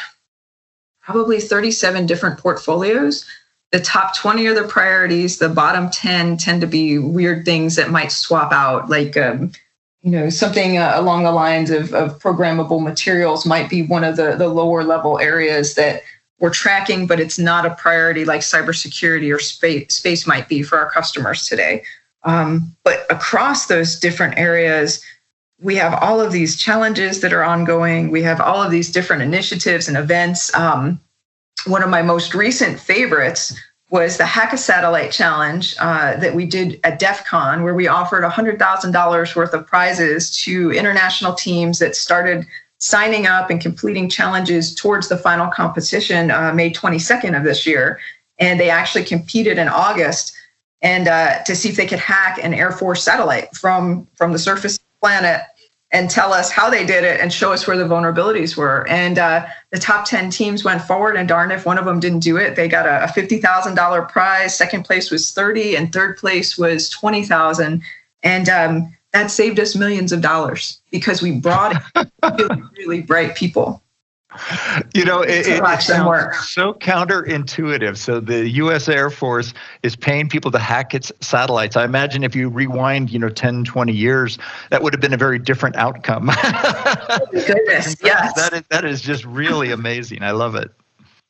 probably 1.11 1.41
37 1.41 2.07
different 2.07 2.39
portfolios. 2.39 3.25
The 3.73 3.81
top 3.81 4.17
20 4.17 4.47
are 4.47 4.55
the 4.55 4.67
priorities. 4.67 5.39
The 5.39 5.49
bottom 5.49 5.91
10 5.91 6.37
tend 6.37 6.61
to 6.61 6.67
be 6.67 6.99
weird 6.99 7.45
things 7.45 7.77
that 7.77 7.91
might 7.91 8.13
swap 8.13 8.53
out, 8.53 8.89
like 8.89 9.17
um, 9.17 9.53
you 10.03 10.11
know 10.11 10.31
something 10.31 10.79
uh, 10.79 10.93
along 10.95 11.25
the 11.25 11.33
lines 11.33 11.71
of, 11.71 11.93
of 11.93 12.19
programmable 12.21 12.83
materials 12.83 13.45
might 13.45 13.69
be 13.69 13.83
one 13.83 14.03
of 14.03 14.17
the, 14.17 14.35
the 14.37 14.49
lower 14.49 14.83
level 14.83 15.19
areas 15.19 15.75
that 15.75 16.03
we're 16.39 16.51
tracking, 16.51 17.07
but 17.07 17.21
it's 17.21 17.39
not 17.39 17.67
a 17.67 17.75
priority 17.75 18.25
like 18.25 18.41
cybersecurity 18.41 19.35
or 19.35 19.39
space, 19.39 19.95
space 19.95 20.27
might 20.27 20.49
be 20.49 20.63
for 20.63 20.79
our 20.79 20.91
customers 20.91 21.47
today. 21.47 21.85
Um, 22.23 22.75
but 22.83 23.07
across 23.11 23.67
those 23.67 23.99
different 23.99 24.39
areas, 24.39 25.03
we 25.63 25.77
have 25.77 25.95
all 26.03 26.21
of 26.21 26.33
these 26.33 26.57
challenges 26.57 27.21
that 27.21 27.33
are 27.33 27.45
ongoing. 27.45 28.11
We 28.11 28.23
have 28.23 28.41
all 28.41 28.63
of 28.63 28.71
these 28.71 28.91
different 28.91 29.23
initiatives 29.23 29.89
and 29.89 29.97
events. 29.97 30.55
Um, 30.55 31.01
one 31.67 31.83
of 31.83 31.91
my 31.91 32.03
most 32.03 32.35
recent 32.35 32.81
favorites 32.81 33.59
was 33.91 34.17
the 34.17 34.25
Hack 34.25 34.53
a 34.53 34.57
Satellite 34.57 35.11
Challenge 35.11 35.75
uh, 35.81 36.17
that 36.17 36.35
we 36.35 36.47
did 36.47 36.81
at 36.85 36.99
DEF 36.99 37.25
CON, 37.27 37.63
where 37.63 37.75
we 37.75 37.89
offered 37.89 38.23
$100,000 38.23 39.37
worth 39.37 39.53
of 39.53 39.67
prizes 39.67 40.31
to 40.45 40.73
international 40.73 41.35
teams 41.35 41.81
that 41.81 41.97
started 41.97 42.47
signing 42.79 43.27
up 43.27 43.51
and 43.51 43.61
completing 43.61 44.09
challenges 44.09 44.75
towards 44.75 45.09
the 45.09 45.19
final 45.19 45.49
competition 45.49 46.31
uh, 46.31 46.53
May 46.55 46.71
22nd 46.71 47.37
of 47.37 47.45
this 47.45 47.67
year. 47.67 47.99
And 48.39 48.59
they 48.59 48.71
actually 48.71 49.05
competed 49.05 49.59
in 49.59 49.69
August 49.69 50.35
and 50.81 51.09
uh, 51.09 51.43
to 51.43 51.55
see 51.55 51.69
if 51.69 51.77
they 51.77 51.87
could 51.87 51.99
hack 51.99 52.39
an 52.43 52.55
Air 52.55 52.73
Force 52.73 53.03
satellite 53.03 53.55
from, 53.55 54.07
from 54.15 54.33
the 54.33 54.39
surface 54.39 54.79
planet 55.01 55.43
and 55.93 56.09
tell 56.09 56.33
us 56.33 56.51
how 56.51 56.71
they 56.71 56.87
did 56.87 57.03
it 57.03 57.21
and 57.21 57.33
show 57.33 57.53
us 57.53 57.67
where 57.67 57.77
the 57.77 57.85
vulnerabilities 57.85 58.57
were. 58.57 58.87
And 58.89 59.19
uh, 59.19 59.47
the 59.73 59.79
top 59.79 60.07
10 60.07 60.31
teams 60.31 60.63
went 60.63 60.83
forward, 60.83 61.17
and 61.17 61.29
darn 61.29 61.51
if 61.51 61.67
one 61.67 61.79
of 61.79 61.85
them 61.85 61.99
didn't 61.99 62.21
do 62.21 62.37
it. 62.37 62.55
They 62.55 62.69
got 62.69 62.87
a, 62.87 63.05
a 63.05 63.09
$50,000 63.09 64.09
prize. 64.09 64.55
Second 64.55 64.85
place 64.85 65.11
was 65.11 65.33
30, 65.33 65.77
and 65.77 65.93
third 65.93 66.17
place 66.17 66.57
was 66.57 66.89
20,000. 66.91 67.83
And 68.23 68.49
um, 68.49 68.97
that 69.13 69.31
saved 69.31 69.59
us 69.59 69.75
millions 69.75 70.13
of 70.13 70.21
dollars 70.21 70.81
because 70.93 71.23
we 71.23 71.33
brought 71.33 71.83
really, 72.39 72.63
really 72.79 73.03
bright 73.03 73.35
people. 73.35 73.83
You 74.95 75.05
know, 75.05 75.23
it, 75.23 75.47
it, 75.47 75.63
it 75.63 75.79
so 75.83 76.75
counterintuitive. 76.75 77.97
So 77.97 78.21
the 78.21 78.49
U.S. 78.51 78.89
Air 78.89 79.11
Force 79.11 79.53
is 79.83 79.97
paying 79.97 80.29
people 80.29 80.51
to 80.53 80.59
hack 80.59 80.95
its 80.95 81.11
satellites. 81.21 81.77
I 81.77 81.85
imagine 81.85 82.23
if 82.23 82.37
you 82.37 82.49
rewind, 82.49 83.11
you 83.11 83.19
know, 83.19 83.29
10, 83.29 83.65
20 83.65 83.93
years, 83.93 84.39
that 84.71 84.83
would 84.83 84.93
have 84.95 85.01
been 85.01 85.13
a 85.13 85.17
very 85.17 85.39
different 85.39 85.75
outcome. 85.77 86.27
Goodness, 87.33 87.97
yes. 88.05 88.33
That 88.35 88.53
is, 88.53 88.63
that 88.71 88.85
is 88.85 89.01
just 89.01 89.25
really 89.25 89.73
amazing. 89.73 90.23
I 90.23 90.31
love 90.31 90.55
it. 90.55 90.71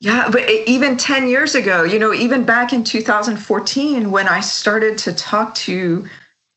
Yeah, 0.01 0.29
but 0.31 0.49
even 0.49 0.97
10 0.97 1.29
years 1.29 1.55
ago, 1.55 1.83
you 1.83 1.99
know, 1.99 2.13
even 2.13 2.45
back 2.45 2.73
in 2.73 2.85
2014, 2.85 4.11
when 4.11 4.29
I 4.29 4.41
started 4.41 4.99
to 4.99 5.13
talk 5.13 5.55
to 5.57 6.07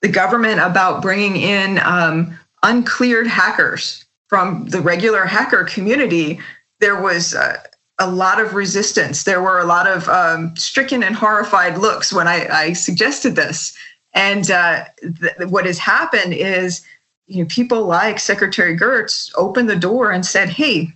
the 0.01 0.07
government 0.09 0.59
about 0.59 1.01
bringing 1.01 1.37
in 1.37 1.79
um, 1.79 2.37
uncleared 2.63 3.27
hackers 3.27 4.02
from 4.33 4.65
the 4.65 4.81
regular 4.81 5.25
hacker 5.25 5.63
community, 5.63 6.39
there 6.79 6.99
was 6.99 7.35
uh, 7.35 7.55
a 7.99 8.09
lot 8.09 8.41
of 8.41 8.55
resistance. 8.55 9.25
There 9.25 9.43
were 9.43 9.59
a 9.59 9.65
lot 9.65 9.85
of 9.85 10.09
um, 10.09 10.55
stricken 10.57 11.03
and 11.03 11.15
horrified 11.15 11.77
looks 11.77 12.11
when 12.11 12.27
I, 12.27 12.47
I 12.47 12.73
suggested 12.73 13.35
this. 13.35 13.77
And 14.11 14.49
uh, 14.49 14.85
th- 15.01 15.49
what 15.49 15.67
has 15.67 15.77
happened 15.77 16.33
is, 16.33 16.83
you 17.27 17.43
know, 17.43 17.47
people 17.47 17.83
like 17.83 18.17
Secretary 18.17 18.75
Geurts 18.75 19.31
opened 19.35 19.69
the 19.69 19.75
door 19.75 20.11
and 20.11 20.25
said, 20.25 20.49
"Hey, 20.49 20.91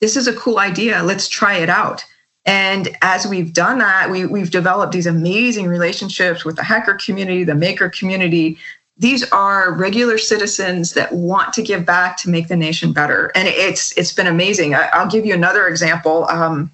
this 0.00 0.16
is 0.16 0.26
a 0.26 0.34
cool 0.34 0.58
idea. 0.58 1.04
Let's 1.04 1.28
try 1.28 1.58
it 1.58 1.68
out." 1.68 2.04
And 2.46 2.96
as 3.00 3.28
we've 3.28 3.52
done 3.52 3.78
that, 3.78 4.10
we, 4.10 4.26
we've 4.26 4.50
developed 4.50 4.92
these 4.92 5.06
amazing 5.06 5.68
relationships 5.68 6.44
with 6.44 6.56
the 6.56 6.64
hacker 6.64 6.94
community, 6.94 7.44
the 7.44 7.54
maker 7.54 7.88
community, 7.88 8.58
these 8.98 9.30
are 9.30 9.72
regular 9.72 10.16
citizens 10.18 10.94
that 10.94 11.12
want 11.12 11.52
to 11.54 11.62
give 11.62 11.84
back 11.84 12.16
to 12.18 12.30
make 12.30 12.48
the 12.48 12.56
nation 12.56 12.92
better. 12.92 13.30
And 13.34 13.46
it's 13.46 13.96
it's 13.96 14.12
been 14.12 14.26
amazing. 14.26 14.74
I, 14.74 15.02
will 15.02 15.10
give 15.10 15.26
you 15.26 15.34
another 15.34 15.66
example. 15.66 16.26
Um, 16.28 16.72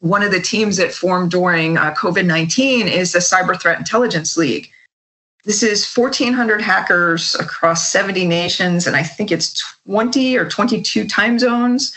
one 0.00 0.22
of 0.22 0.30
the 0.30 0.40
teams 0.40 0.76
that 0.76 0.92
formed 0.92 1.32
during 1.32 1.76
uh, 1.76 1.92
covid-19 1.94 2.86
is 2.86 3.12
the 3.12 3.18
cyber 3.18 3.60
threat 3.60 3.78
intelligence 3.78 4.36
league. 4.36 4.70
This 5.44 5.62
is 5.62 5.92
1400 5.92 6.60
hackers 6.60 7.34
across 7.36 7.90
70 7.90 8.26
nations 8.26 8.86
and 8.86 8.94
i 8.94 9.02
think 9.02 9.32
it's 9.32 9.64
20 9.86 10.36
or 10.36 10.48
22 10.48 11.08
time 11.08 11.38
zones. 11.38 11.94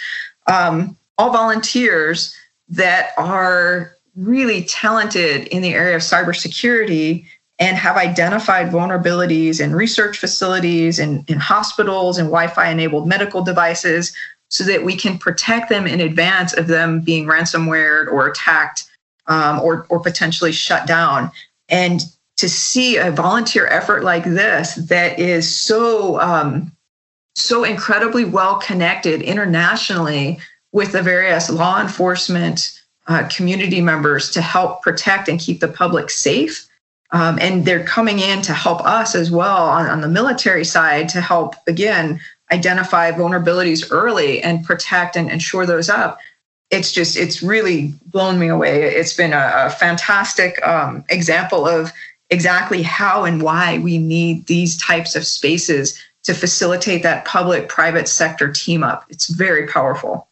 Um, 0.47 0.97
all 1.19 1.32
volunteers 1.32 2.36
that 2.69 3.12
are 3.17 3.95
really 4.15 4.63
talented 4.63 5.47
in 5.50 5.62
the 5.62 5.74
area 5.74 5.95
of 5.95 6.02
cybersecurity 6.02 7.26
and 7.62 7.78
have 7.78 7.95
identified 7.95 8.71
vulnerabilities 8.71 9.62
in 9.62 9.76
research 9.76 10.17
facilities 10.17 10.97
and 10.97 11.19
in, 11.30 11.36
in 11.36 11.39
hospitals 11.39 12.17
and 12.17 12.28
Wi-Fi 12.28 12.67
enabled 12.67 13.08
medical 13.08 13.43
devices 13.43 14.13
so 14.50 14.63
that 14.63 14.84
we 14.84 14.95
can 14.95 15.19
protect 15.19 15.69
them 15.69 15.86
in 15.86 16.02
advance 16.02 16.54
of 16.54 16.65
them 16.65 17.02
being 17.02 17.28
ransomware 17.28 18.12
or 18.12 18.28
attacked 18.28 18.89
um, 19.28 19.62
or, 19.62 19.86
or 19.89 20.00
potentially 20.00 20.52
shut 20.52 20.88
down. 20.88 21.32
And 21.69 22.02
to 22.38 22.50
see 22.50 22.97
a 22.97 23.12
volunteer 23.12 23.67
effort 23.67 24.04
like 24.04 24.24
this 24.24 24.74
that 24.76 25.19
is 25.19 25.56
so 25.56 26.19
um, 26.19 26.71
so 27.36 27.63
incredibly 27.63 28.26
well 28.26 28.56
connected 28.56 29.21
internationally 29.21 30.39
with 30.71 30.93
the 30.93 31.04
various 31.04 31.47
law 31.47 31.80
enforcement 31.80 32.82
uh, 33.08 33.28
community 33.28 33.82
members 33.82 34.32
to 34.32 34.41
help 34.41 34.82
protect 34.82 35.30
and 35.30 35.39
keep 35.39 35.60
the 35.60 35.67
public 35.67 36.10
safe 36.10 36.67
um, 37.12 37.38
and 37.41 37.65
they're 37.65 37.84
coming 37.84 38.19
in 38.19 38.41
to 38.43 38.54
help 38.54 38.82
us 38.86 39.15
as 39.15 39.30
well 39.32 39.65
on, 39.67 39.88
on 39.88 40.02
the 40.02 40.08
military 40.08 40.63
side 40.63 41.10
to 41.10 41.21
help, 41.21 41.56
again, 41.67 42.19
identify 42.52 43.12
vulnerabilities 43.12 43.88
early 43.91 44.41
and 44.41 44.65
protect 44.65 45.15
and, 45.15 45.30
and 45.30 45.41
shore 45.41 45.65
those 45.65 45.89
up. 45.89 46.19
It's 46.69 46.91
just, 46.91 47.17
it's 47.17 47.43
really 47.43 47.93
blown 48.06 48.39
me 48.39 48.47
away. 48.47 48.84
It's 48.84 49.13
been 49.13 49.34
a, 49.34 49.52
a 49.56 49.69
fantastic 49.69 50.65
um, 50.65 51.04
example 51.10 51.67
of 51.67 51.91
exactly 52.30 52.82
how 52.82 53.26
and 53.26 53.41
why 53.41 53.80
we 53.80 53.97
need 53.97 54.47
these 54.47 54.78
types 54.78 55.15
of 55.15 55.26
spaces 55.26 56.02
to 56.24 56.34
facilitate 56.34 57.04
that 57.04 57.26
public 57.26 57.67
private 57.67 58.08
sector 58.08 58.52
team 58.52 58.84
up. 58.84 59.06
It's 59.10 59.28
very 59.28 59.67
powerful. 59.67 60.28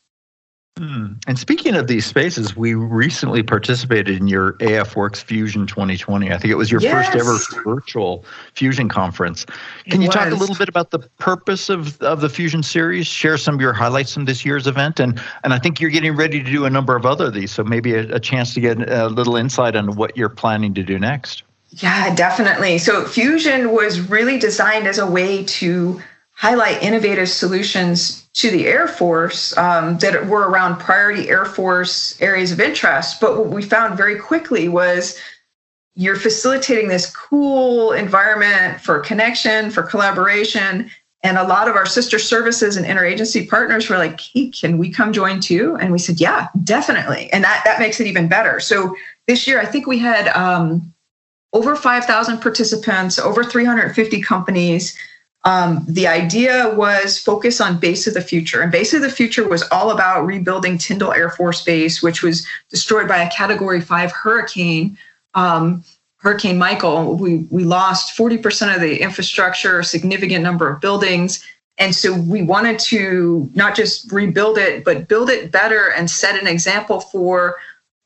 And 1.28 1.38
speaking 1.38 1.76
of 1.76 1.88
these 1.88 2.06
spaces, 2.06 2.56
we 2.56 2.74
recently 2.74 3.44
participated 3.44 4.20
in 4.20 4.28
your 4.28 4.54
AFWERX 4.54 5.22
Fusion 5.24 5.68
2020. 5.68 6.32
I 6.32 6.38
think 6.38 6.52
it 6.52 6.56
was 6.56 6.72
your 6.72 6.82
yes. 6.82 7.08
first 7.08 7.16
ever 7.16 7.64
virtual 7.64 8.26
Fusion 8.54 8.90
conference. 8.90 9.46
Can 9.86 10.02
it 10.02 10.06
you 10.06 10.08
was. 10.08 10.16
talk 10.16 10.32
a 10.32 10.36
little 10.36 10.56
bit 10.56 10.70
about 10.70 10.92
the 10.92 11.00
purpose 11.00 11.70
of, 11.70 12.02
of 12.02 12.22
the 12.22 12.30
Fusion 12.30 12.64
series? 12.64 13.08
Share 13.08 13.38
some 13.38 13.56
of 13.56 13.62
your 13.62 13.74
highlights 13.74 14.14
from 14.14 14.26
this 14.26 14.46
year's 14.46 14.68
event, 14.68 15.00
and 15.00 15.22
and 15.44 15.54
I 15.54 15.60
think 15.60 15.80
you're 15.80 15.90
getting 15.90 16.16
ready 16.16 16.44
to 16.44 16.52
do 16.52 16.66
a 16.66 16.70
number 16.70 16.96
of 16.96 17.06
other 17.06 17.26
of 17.26 17.34
these. 17.34 17.52
So 17.52 17.64
maybe 17.64 17.94
a, 17.94 18.16
a 18.16 18.20
chance 18.20 18.54
to 18.54 18.62
get 18.62 18.90
a 18.90 19.08
little 19.08 19.36
insight 19.36 19.76
on 19.76 19.96
what 19.96 20.18
you're 20.18 20.30
planning 20.30 20.74
to 20.74 20.84
do 20.84 21.00
next. 21.00 21.44
Yeah, 21.72 22.14
definitely. 22.16 22.80
So 22.80 23.06
Fusion 23.06 23.72
was 23.72 24.00
really 24.10 24.40
designed 24.40 24.88
as 24.88 24.98
a 24.98 25.06
way 25.06 25.44
to 25.46 26.02
highlight 26.40 26.82
innovative 26.82 27.28
solutions 27.28 28.30
to 28.32 28.50
the 28.50 28.66
Air 28.66 28.88
Force 28.88 29.56
um, 29.58 29.98
that 29.98 30.26
were 30.28 30.48
around 30.48 30.80
priority 30.80 31.28
Air 31.28 31.44
Force 31.44 32.20
areas 32.22 32.54
of 32.54 32.62
interest. 32.62 33.20
But 33.20 33.38
what 33.38 33.50
we 33.50 33.62
found 33.62 33.98
very 33.98 34.18
quickly 34.18 34.70
was 34.70 35.20
you're 35.96 36.16
facilitating 36.16 36.88
this 36.88 37.14
cool 37.14 37.92
environment 37.92 38.80
for 38.80 39.00
connection, 39.00 39.70
for 39.70 39.84
collaboration. 39.84 40.90
And 41.24 41.38
a 41.38 41.44
lot 41.44 41.68
of 41.68 41.76
our 41.76 41.86
sister 41.86 42.18
services 42.18 42.78
and 42.78 42.86
interagency 42.86 43.50
partners 43.50 43.90
were 43.90 43.98
like, 43.98 44.22
hey, 44.22 44.50
can 44.50 44.78
we 44.78 44.90
come 44.90 45.12
join 45.12 45.42
too? 45.42 45.76
And 45.82 45.92
we 45.92 46.00
said, 46.00 46.22
yeah, 46.22 46.48
definitely. 46.64 47.30
And 47.34 47.44
that, 47.44 47.64
that 47.66 47.80
makes 47.80 48.00
it 48.00 48.08
even 48.08 48.30
better. 48.30 48.62
So 48.62 48.96
this 49.28 49.46
year, 49.46 49.60
I 49.60 49.66
think 49.66 49.88
we 49.88 50.00
had 50.00 50.30
um, 50.30 50.94
over 51.52 51.76
5,000 51.76 52.40
participants, 52.40 53.20
over 53.20 53.44
350 53.44 54.22
companies. 54.22 54.98
Um, 55.46 55.86
the 55.88 56.08
idea 56.08 56.74
was 56.76 57.18
focus 57.18 57.62
on 57.62 57.80
base 57.80 58.08
of 58.08 58.14
the 58.14 58.22
future. 58.22 58.62
And 58.62 58.72
base 58.72 58.94
of 58.94 59.02
the 59.02 59.10
future 59.10 59.48
was 59.48 59.64
all 59.72 59.92
about 59.92 60.26
rebuilding 60.26 60.78
Tyndall 60.78 61.14
Air 61.14 61.30
Force 61.30 61.64
Base, 61.64 62.04
which 62.04 62.22
was 62.22 62.46
destroyed 62.70 63.08
by 63.08 63.18
a 63.24 63.32
category 63.32 63.80
five 63.80 64.12
hurricane. 64.12 64.98
Um, 65.36 65.84
hurricane 66.18 66.58
Michael, 66.58 67.16
we, 67.16 67.48
we 67.50 67.64
lost 67.64 68.18
40% 68.18 68.76
of 68.76 68.82
the 68.82 69.02
infrastructure, 69.02 69.80
a 69.80 69.84
significant 69.86 70.44
number 70.44 70.70
of 70.70 70.82
buildings. 70.82 71.46
And 71.78 71.96
so 71.96 72.14
we 72.14 72.44
wanted 72.44 72.78
to 72.80 73.50
not 73.54 73.74
just 73.76 74.12
rebuild 74.12 74.58
it, 74.58 74.84
but 74.84 75.08
build 75.08 75.30
it 75.30 75.50
better 75.50 75.94
and 75.94 76.12
set 76.12 76.40
an 76.40 76.46
example 76.46 77.00
for 77.00 77.56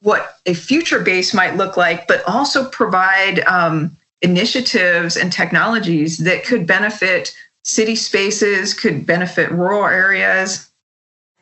what 0.02 0.38
a 0.46 0.54
future 0.54 1.00
base 1.00 1.34
might 1.34 1.56
look 1.56 1.76
like, 1.76 2.08
but 2.08 2.24
also 2.28 2.70
provide 2.70 3.40
um, 3.46 3.98
initiatives 4.24 5.16
and 5.16 5.32
technologies 5.32 6.18
that 6.20 6.44
could 6.44 6.66
benefit 6.66 7.36
city 7.64 7.96
spaces, 7.96 8.74
could 8.74 9.06
benefit 9.06 9.52
rural 9.52 9.86
areas. 9.86 10.70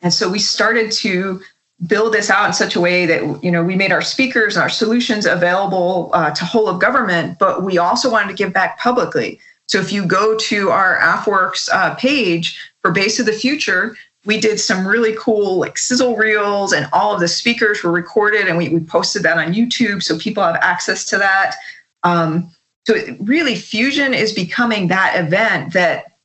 And 0.02 0.12
so 0.12 0.28
we 0.28 0.38
started 0.38 0.92
to 0.92 1.40
build 1.86 2.12
this 2.12 2.30
out 2.30 2.46
in 2.46 2.52
such 2.52 2.76
a 2.76 2.80
way 2.80 3.06
that 3.06 3.42
you 3.42 3.50
know 3.50 3.64
we 3.64 3.74
made 3.74 3.90
our 3.90 4.02
speakers 4.02 4.54
and 4.54 4.62
our 4.62 4.68
solutions 4.68 5.26
available 5.26 6.10
uh, 6.12 6.30
to 6.30 6.44
whole 6.44 6.68
of 6.68 6.80
government, 6.80 7.38
but 7.38 7.64
we 7.64 7.78
also 7.78 8.10
wanted 8.10 8.28
to 8.28 8.34
give 8.34 8.52
back 8.52 8.78
publicly. 8.78 9.40
So 9.66 9.78
if 9.78 9.92
you 9.92 10.04
go 10.04 10.36
to 10.36 10.70
our 10.70 10.98
AFWERX 10.98 11.70
uh, 11.72 11.94
page 11.94 12.60
for 12.82 12.90
Base 12.90 13.18
of 13.18 13.26
the 13.26 13.32
Future, 13.32 13.96
we 14.24 14.38
did 14.38 14.60
some 14.60 14.86
really 14.86 15.14
cool 15.18 15.58
like 15.58 15.78
sizzle 15.78 16.16
reels 16.16 16.72
and 16.72 16.88
all 16.92 17.14
of 17.14 17.20
the 17.20 17.28
speakers 17.28 17.82
were 17.82 17.92
recorded 17.92 18.46
and 18.48 18.56
we, 18.56 18.68
we 18.68 18.80
posted 18.80 19.22
that 19.22 19.38
on 19.38 19.52
youtube 19.52 20.02
so 20.02 20.18
people 20.18 20.42
have 20.42 20.56
access 20.56 21.04
to 21.04 21.18
that 21.18 21.56
um, 22.04 22.50
so 22.84 22.96
really, 23.20 23.54
Fusion 23.54 24.12
is 24.12 24.32
becoming 24.32 24.88
that 24.88 25.14
event 25.16 25.72
that 25.72 26.18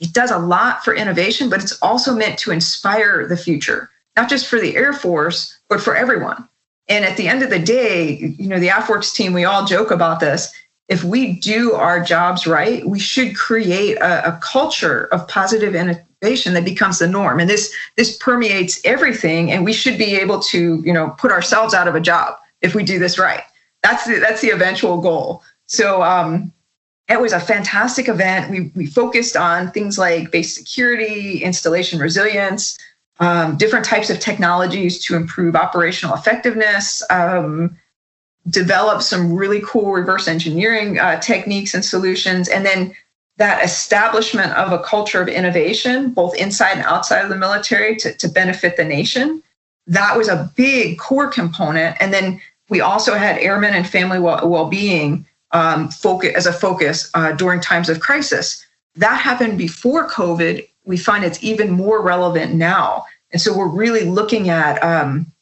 it 0.00 0.12
does 0.12 0.30
a 0.30 0.38
lot 0.38 0.84
for 0.84 0.94
innovation, 0.94 1.50
but 1.50 1.62
it's 1.62 1.78
also 1.80 2.14
meant 2.14 2.38
to 2.40 2.50
inspire 2.50 3.26
the 3.26 3.36
future, 3.36 3.90
not 4.16 4.28
just 4.28 4.46
for 4.46 4.58
the 4.58 4.74
Air 4.74 4.92
Force, 4.92 5.58
but 5.68 5.80
for 5.80 5.94
everyone. 5.94 6.48
And 6.88 7.04
at 7.04 7.16
the 7.16 7.28
end 7.28 7.42
of 7.42 7.50
the 7.50 7.58
day, 7.58 8.34
you 8.38 8.48
know, 8.48 8.58
the 8.58 8.68
AFWERX 8.68 9.14
team, 9.14 9.32
we 9.32 9.44
all 9.44 9.64
joke 9.64 9.90
about 9.90 10.20
this. 10.20 10.52
If 10.88 11.04
we 11.04 11.34
do 11.34 11.72
our 11.72 12.00
jobs 12.00 12.46
right, 12.46 12.86
we 12.86 12.98
should 12.98 13.36
create 13.36 13.96
a, 13.98 14.34
a 14.34 14.40
culture 14.42 15.04
of 15.12 15.28
positive 15.28 15.74
innovation 15.74 16.54
that 16.54 16.64
becomes 16.64 16.98
the 16.98 17.06
norm. 17.06 17.38
And 17.38 17.48
this 17.48 17.72
this 17.96 18.16
permeates 18.16 18.80
everything. 18.84 19.52
And 19.52 19.64
we 19.64 19.72
should 19.72 19.96
be 19.96 20.16
able 20.16 20.40
to, 20.40 20.82
you 20.84 20.92
know, 20.92 21.10
put 21.18 21.30
ourselves 21.30 21.72
out 21.72 21.86
of 21.86 21.94
a 21.94 22.00
job 22.00 22.36
if 22.60 22.74
we 22.74 22.82
do 22.82 22.98
this 22.98 23.18
right. 23.18 23.42
That's 23.82 24.04
the, 24.04 24.18
that's 24.18 24.40
the 24.40 24.50
eventual 24.50 25.00
goal. 25.00 25.42
So 25.66 26.02
um, 26.02 26.52
it 27.08 27.20
was 27.20 27.32
a 27.32 27.40
fantastic 27.40 28.08
event. 28.08 28.50
We, 28.50 28.72
we 28.74 28.86
focused 28.86 29.36
on 29.36 29.70
things 29.70 29.98
like 29.98 30.30
base 30.30 30.54
security, 30.54 31.42
installation 31.42 31.98
resilience, 31.98 32.78
um, 33.20 33.56
different 33.56 33.84
types 33.84 34.10
of 34.10 34.18
technologies 34.18 35.02
to 35.04 35.16
improve 35.16 35.54
operational 35.54 36.14
effectiveness, 36.14 37.02
um, 37.10 37.76
develop 38.48 39.02
some 39.02 39.32
really 39.32 39.60
cool 39.64 39.92
reverse 39.92 40.26
engineering 40.26 40.98
uh, 40.98 41.20
techniques 41.20 41.74
and 41.74 41.84
solutions, 41.84 42.48
and 42.48 42.66
then 42.66 42.94
that 43.36 43.64
establishment 43.64 44.52
of 44.52 44.72
a 44.72 44.82
culture 44.82 45.20
of 45.20 45.28
innovation, 45.28 46.10
both 46.10 46.34
inside 46.36 46.72
and 46.72 46.86
outside 46.86 47.22
of 47.22 47.28
the 47.28 47.36
military, 47.36 47.96
to, 47.96 48.12
to 48.14 48.28
benefit 48.28 48.76
the 48.76 48.84
nation. 48.84 49.42
That 49.86 50.16
was 50.16 50.28
a 50.28 50.50
big 50.54 50.98
core 50.98 51.28
component. 51.28 51.96
And 52.00 52.12
then 52.12 52.40
we 52.68 52.80
also 52.80 53.14
had 53.14 53.38
airmen 53.38 53.74
and 53.74 53.86
family 53.86 54.18
well 54.18 54.68
being 54.68 55.26
um, 55.52 55.88
focus 55.88 56.34
as 56.34 56.46
a 56.46 56.52
focus 56.52 57.10
uh, 57.14 57.32
during 57.32 57.60
times 57.60 57.88
of 57.88 58.00
crisis. 58.00 58.64
That 58.96 59.20
happened 59.20 59.58
before 59.58 60.08
COVID. 60.08 60.66
We 60.84 60.96
find 60.96 61.24
it's 61.24 61.42
even 61.42 61.70
more 61.70 62.02
relevant 62.02 62.54
now. 62.54 63.04
And 63.30 63.40
so 63.40 63.56
we're 63.56 63.68
really 63.68 64.04
looking 64.04 64.50
at 64.50 64.82
um, 64.82 65.32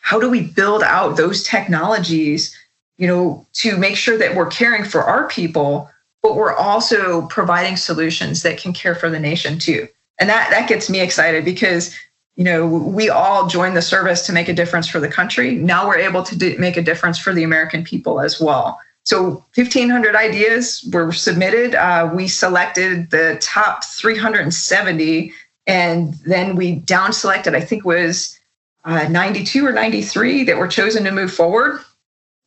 how 0.00 0.20
do 0.20 0.30
we 0.30 0.42
build 0.42 0.82
out 0.82 1.16
those 1.16 1.42
technologies, 1.42 2.56
you 2.98 3.06
know, 3.06 3.46
to 3.54 3.76
make 3.76 3.96
sure 3.96 4.18
that 4.18 4.34
we're 4.34 4.46
caring 4.46 4.84
for 4.84 5.02
our 5.02 5.28
people, 5.28 5.90
but 6.22 6.36
we're 6.36 6.54
also 6.54 7.26
providing 7.28 7.76
solutions 7.76 8.42
that 8.42 8.58
can 8.58 8.72
care 8.72 8.94
for 8.94 9.10
the 9.10 9.20
nation 9.20 9.58
too. 9.58 9.88
And 10.18 10.28
that 10.30 10.50
that 10.50 10.68
gets 10.68 10.88
me 10.88 11.00
excited 11.00 11.44
because 11.44 11.94
you 12.36 12.44
know 12.44 12.66
we 12.66 13.10
all 13.10 13.48
joined 13.48 13.76
the 13.76 13.82
service 13.82 14.24
to 14.26 14.32
make 14.32 14.48
a 14.48 14.54
difference 14.54 14.88
for 14.88 15.00
the 15.00 15.08
country. 15.08 15.54
Now 15.54 15.86
we're 15.86 15.98
able 15.98 16.22
to 16.22 16.36
do, 16.36 16.56
make 16.58 16.76
a 16.76 16.82
difference 16.82 17.18
for 17.18 17.32
the 17.32 17.42
American 17.42 17.84
people 17.84 18.20
as 18.20 18.40
well. 18.40 18.78
So 19.04 19.44
1,500 19.54 20.16
ideas 20.16 20.88
were 20.90 21.12
submitted. 21.12 21.74
Uh, 21.74 22.10
we 22.12 22.26
selected 22.26 23.10
the 23.10 23.38
top 23.40 23.84
370, 23.84 25.32
and 25.66 26.14
then 26.26 26.56
we 26.56 26.76
down 26.76 27.12
selected, 27.12 27.54
I 27.54 27.60
think 27.60 27.84
was 27.84 28.38
uh, 28.84 29.06
92 29.08 29.66
or 29.66 29.72
93 29.72 30.44
that 30.44 30.56
were 30.56 30.68
chosen 30.68 31.04
to 31.04 31.10
move 31.10 31.32
forward. 31.32 31.80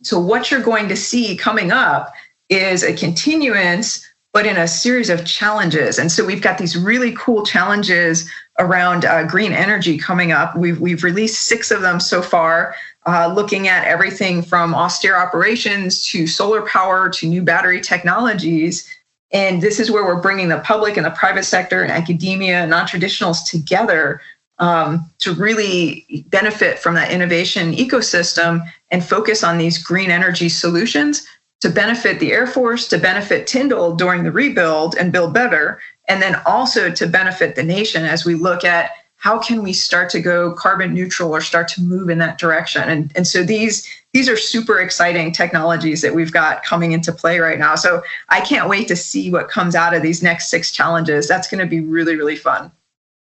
So 0.01 0.19
what 0.19 0.49
you're 0.49 0.61
going 0.61 0.87
to 0.89 0.95
see 0.95 1.35
coming 1.35 1.71
up 1.71 2.11
is 2.49 2.83
a 2.83 2.93
continuance, 2.93 4.07
but 4.33 4.45
in 4.45 4.57
a 4.57 4.67
series 4.67 5.09
of 5.09 5.25
challenges. 5.25 5.99
And 5.99 6.11
so 6.11 6.25
we've 6.25 6.41
got 6.41 6.57
these 6.57 6.77
really 6.77 7.13
cool 7.13 7.45
challenges 7.45 8.29
around 8.59 9.05
uh, 9.05 9.25
green 9.25 9.53
energy 9.53 9.97
coming 9.97 10.31
up. 10.31 10.55
We've, 10.55 10.79
we've 10.79 11.03
released 11.03 11.43
six 11.43 11.69
of 11.69 11.81
them 11.81 11.99
so 11.99 12.21
far 12.21 12.75
uh, 13.07 13.31
looking 13.33 13.69
at 13.69 13.87
everything 13.87 14.41
from 14.41 14.75
austere 14.75 15.15
operations 15.15 16.03
to 16.03 16.27
solar 16.27 16.61
power 16.63 17.09
to 17.09 17.27
new 17.27 17.41
battery 17.41 17.79
technologies. 17.79 18.93
And 19.31 19.61
this 19.61 19.79
is 19.79 19.89
where 19.89 20.05
we're 20.05 20.21
bringing 20.21 20.49
the 20.49 20.59
public 20.59 20.97
and 20.97 21.05
the 21.05 21.11
private 21.11 21.43
sector 21.43 21.81
and 21.81 21.91
academia 21.91 22.59
and 22.59 22.69
non 22.69 22.85
traditionals 22.85 23.49
together 23.49 24.21
um, 24.59 25.09
to 25.19 25.33
really 25.33 26.25
benefit 26.27 26.79
from 26.79 26.95
that 26.95 27.11
innovation 27.11 27.73
ecosystem 27.73 28.61
and 28.91 29.03
focus 29.03 29.43
on 29.43 29.57
these 29.57 29.77
green 29.77 30.11
energy 30.11 30.49
solutions 30.49 31.25
to 31.61 31.69
benefit 31.69 32.19
the 32.19 32.31
Air 32.31 32.45
Force, 32.45 32.87
to 32.89 32.97
benefit 32.97 33.47
Tyndall 33.47 33.95
during 33.95 34.23
the 34.23 34.31
rebuild 34.31 34.95
and 34.95 35.11
build 35.11 35.33
better, 35.33 35.79
and 36.07 36.21
then 36.21 36.39
also 36.45 36.91
to 36.91 37.07
benefit 37.07 37.55
the 37.55 37.63
nation 37.63 38.05
as 38.05 38.25
we 38.25 38.35
look 38.35 38.63
at 38.63 38.91
how 39.17 39.39
can 39.39 39.63
we 39.63 39.73
start 39.73 40.10
to 40.12 40.19
go 40.19 40.53
carbon 40.53 40.93
neutral 40.93 41.32
or 41.32 41.41
start 41.41 41.67
to 41.69 41.82
move 41.82 42.10
in 42.10 42.19
that 42.19 42.38
direction? 42.38 42.84
And, 42.84 43.12
and 43.15 43.27
so 43.27 43.43
these 43.43 43.88
these 44.13 44.30
are 44.30 44.38
super 44.38 44.80
exciting 44.80 45.32
technologies 45.32 46.01
that 46.01 46.15
we've 46.15 46.32
got 46.32 46.63
coming 46.63 46.91
into 46.91 47.12
play 47.12 47.39
right 47.39 47.60
now. 47.60 47.75
So 47.75 48.01
i 48.30 48.41
can't 48.41 48.69
wait 48.69 48.88
to 48.88 48.95
see 48.95 49.30
what 49.30 49.49
comes 49.49 49.75
out 49.75 49.93
of 49.93 50.01
these 50.01 50.23
next 50.23 50.47
six 50.47 50.71
challenges. 50.71 51.27
That's 51.27 51.47
going 51.47 51.60
to 51.60 51.69
be 51.69 51.82
really 51.82 52.15
really 52.15 52.36
fun 52.36 52.71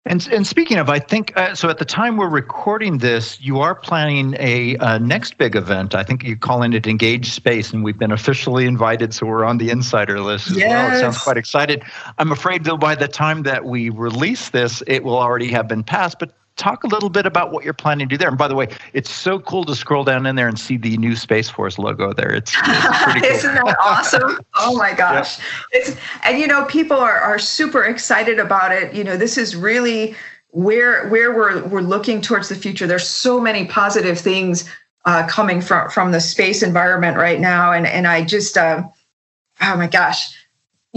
and, 0.06 0.28
and 0.30 0.46
speaking 0.46 0.78
of, 0.78 0.90
I 0.90 0.98
think 0.98 1.34
uh, 1.36 1.54
so. 1.54 1.70
At 1.70 1.78
the 1.78 1.84
time 1.84 2.18
we're 2.18 2.28
recording 2.28 2.98
this, 2.98 3.40
you 3.40 3.60
are 3.60 3.74
planning 3.74 4.36
a 4.38 4.76
uh, 4.76 4.98
next 4.98 5.38
big 5.38 5.56
event. 5.56 5.94
I 5.94 6.02
think 6.02 6.22
you're 6.24 6.36
calling 6.36 6.74
it 6.74 6.86
Engage 6.86 7.30
Space, 7.30 7.72
and 7.72 7.82
we've 7.82 7.98
been 7.98 8.12
officially 8.12 8.66
invited, 8.66 9.14
so 9.14 9.24
we're 9.26 9.44
on 9.44 9.56
the 9.56 9.70
insider 9.70 10.20
list 10.20 10.50
as 10.50 10.58
yes. 10.58 10.68
well. 10.68 10.96
It 10.96 11.00
sounds 11.00 11.18
quite 11.18 11.36
excited. 11.38 11.82
I'm 12.18 12.32
afraid, 12.32 12.64
though, 12.64 12.76
by 12.76 12.94
the 12.94 13.08
time 13.08 13.44
that 13.44 13.64
we 13.64 13.88
release 13.88 14.50
this, 14.50 14.82
it 14.86 15.04
will 15.04 15.18
already 15.18 15.48
have 15.52 15.68
been 15.68 15.82
passed. 15.82 16.18
But 16.18 16.34
talk 16.56 16.84
a 16.84 16.86
little 16.86 17.08
bit 17.08 17.26
about 17.26 17.50
what 17.52 17.64
you're 17.64 17.72
planning 17.72 18.08
to 18.08 18.14
do 18.14 18.18
there. 18.18 18.28
And 18.28 18.38
by 18.38 18.48
the 18.48 18.54
way, 18.54 18.68
it's 18.92 19.10
so 19.10 19.40
cool 19.40 19.64
to 19.64 19.74
scroll 19.74 20.04
down 20.04 20.26
in 20.26 20.36
there 20.36 20.48
and 20.48 20.58
see 20.58 20.76
the 20.76 20.96
new 20.98 21.16
Space 21.16 21.50
Force 21.50 21.78
logo 21.78 22.12
there. 22.12 22.32
It's, 22.32 22.54
it's 22.56 23.02
pretty 23.02 23.20
cool. 23.26 23.30
Isn't 23.30 23.54
that 23.54 23.76
awesome? 23.82 24.38
Oh 24.56 24.76
my 24.76 24.92
gosh. 24.96 25.38
Yep. 25.38 25.46
It's 25.72 25.96
and 26.22 26.38
you 26.38 26.46
know, 26.46 26.64
people 26.66 26.96
are 26.96 27.18
are 27.18 27.38
super 27.38 27.84
excited 27.84 28.38
about 28.38 28.72
it. 28.72 28.94
You 28.94 29.04
know, 29.04 29.16
this 29.16 29.36
is 29.36 29.56
really 29.56 30.14
where 30.50 31.08
where 31.08 31.34
we're 31.34 31.64
we're 31.64 31.80
looking 31.80 32.20
towards 32.20 32.48
the 32.48 32.54
future. 32.54 32.86
There's 32.86 33.08
so 33.08 33.40
many 33.40 33.66
positive 33.66 34.18
things 34.18 34.68
uh, 35.04 35.26
coming 35.26 35.60
from 35.60 35.90
from 35.90 36.12
the 36.12 36.20
space 36.20 36.62
environment 36.62 37.16
right 37.16 37.40
now, 37.40 37.72
and 37.72 37.86
and 37.86 38.06
I 38.06 38.24
just 38.24 38.56
uh, 38.56 38.84
oh 39.60 39.76
my 39.76 39.88
gosh, 39.88 40.32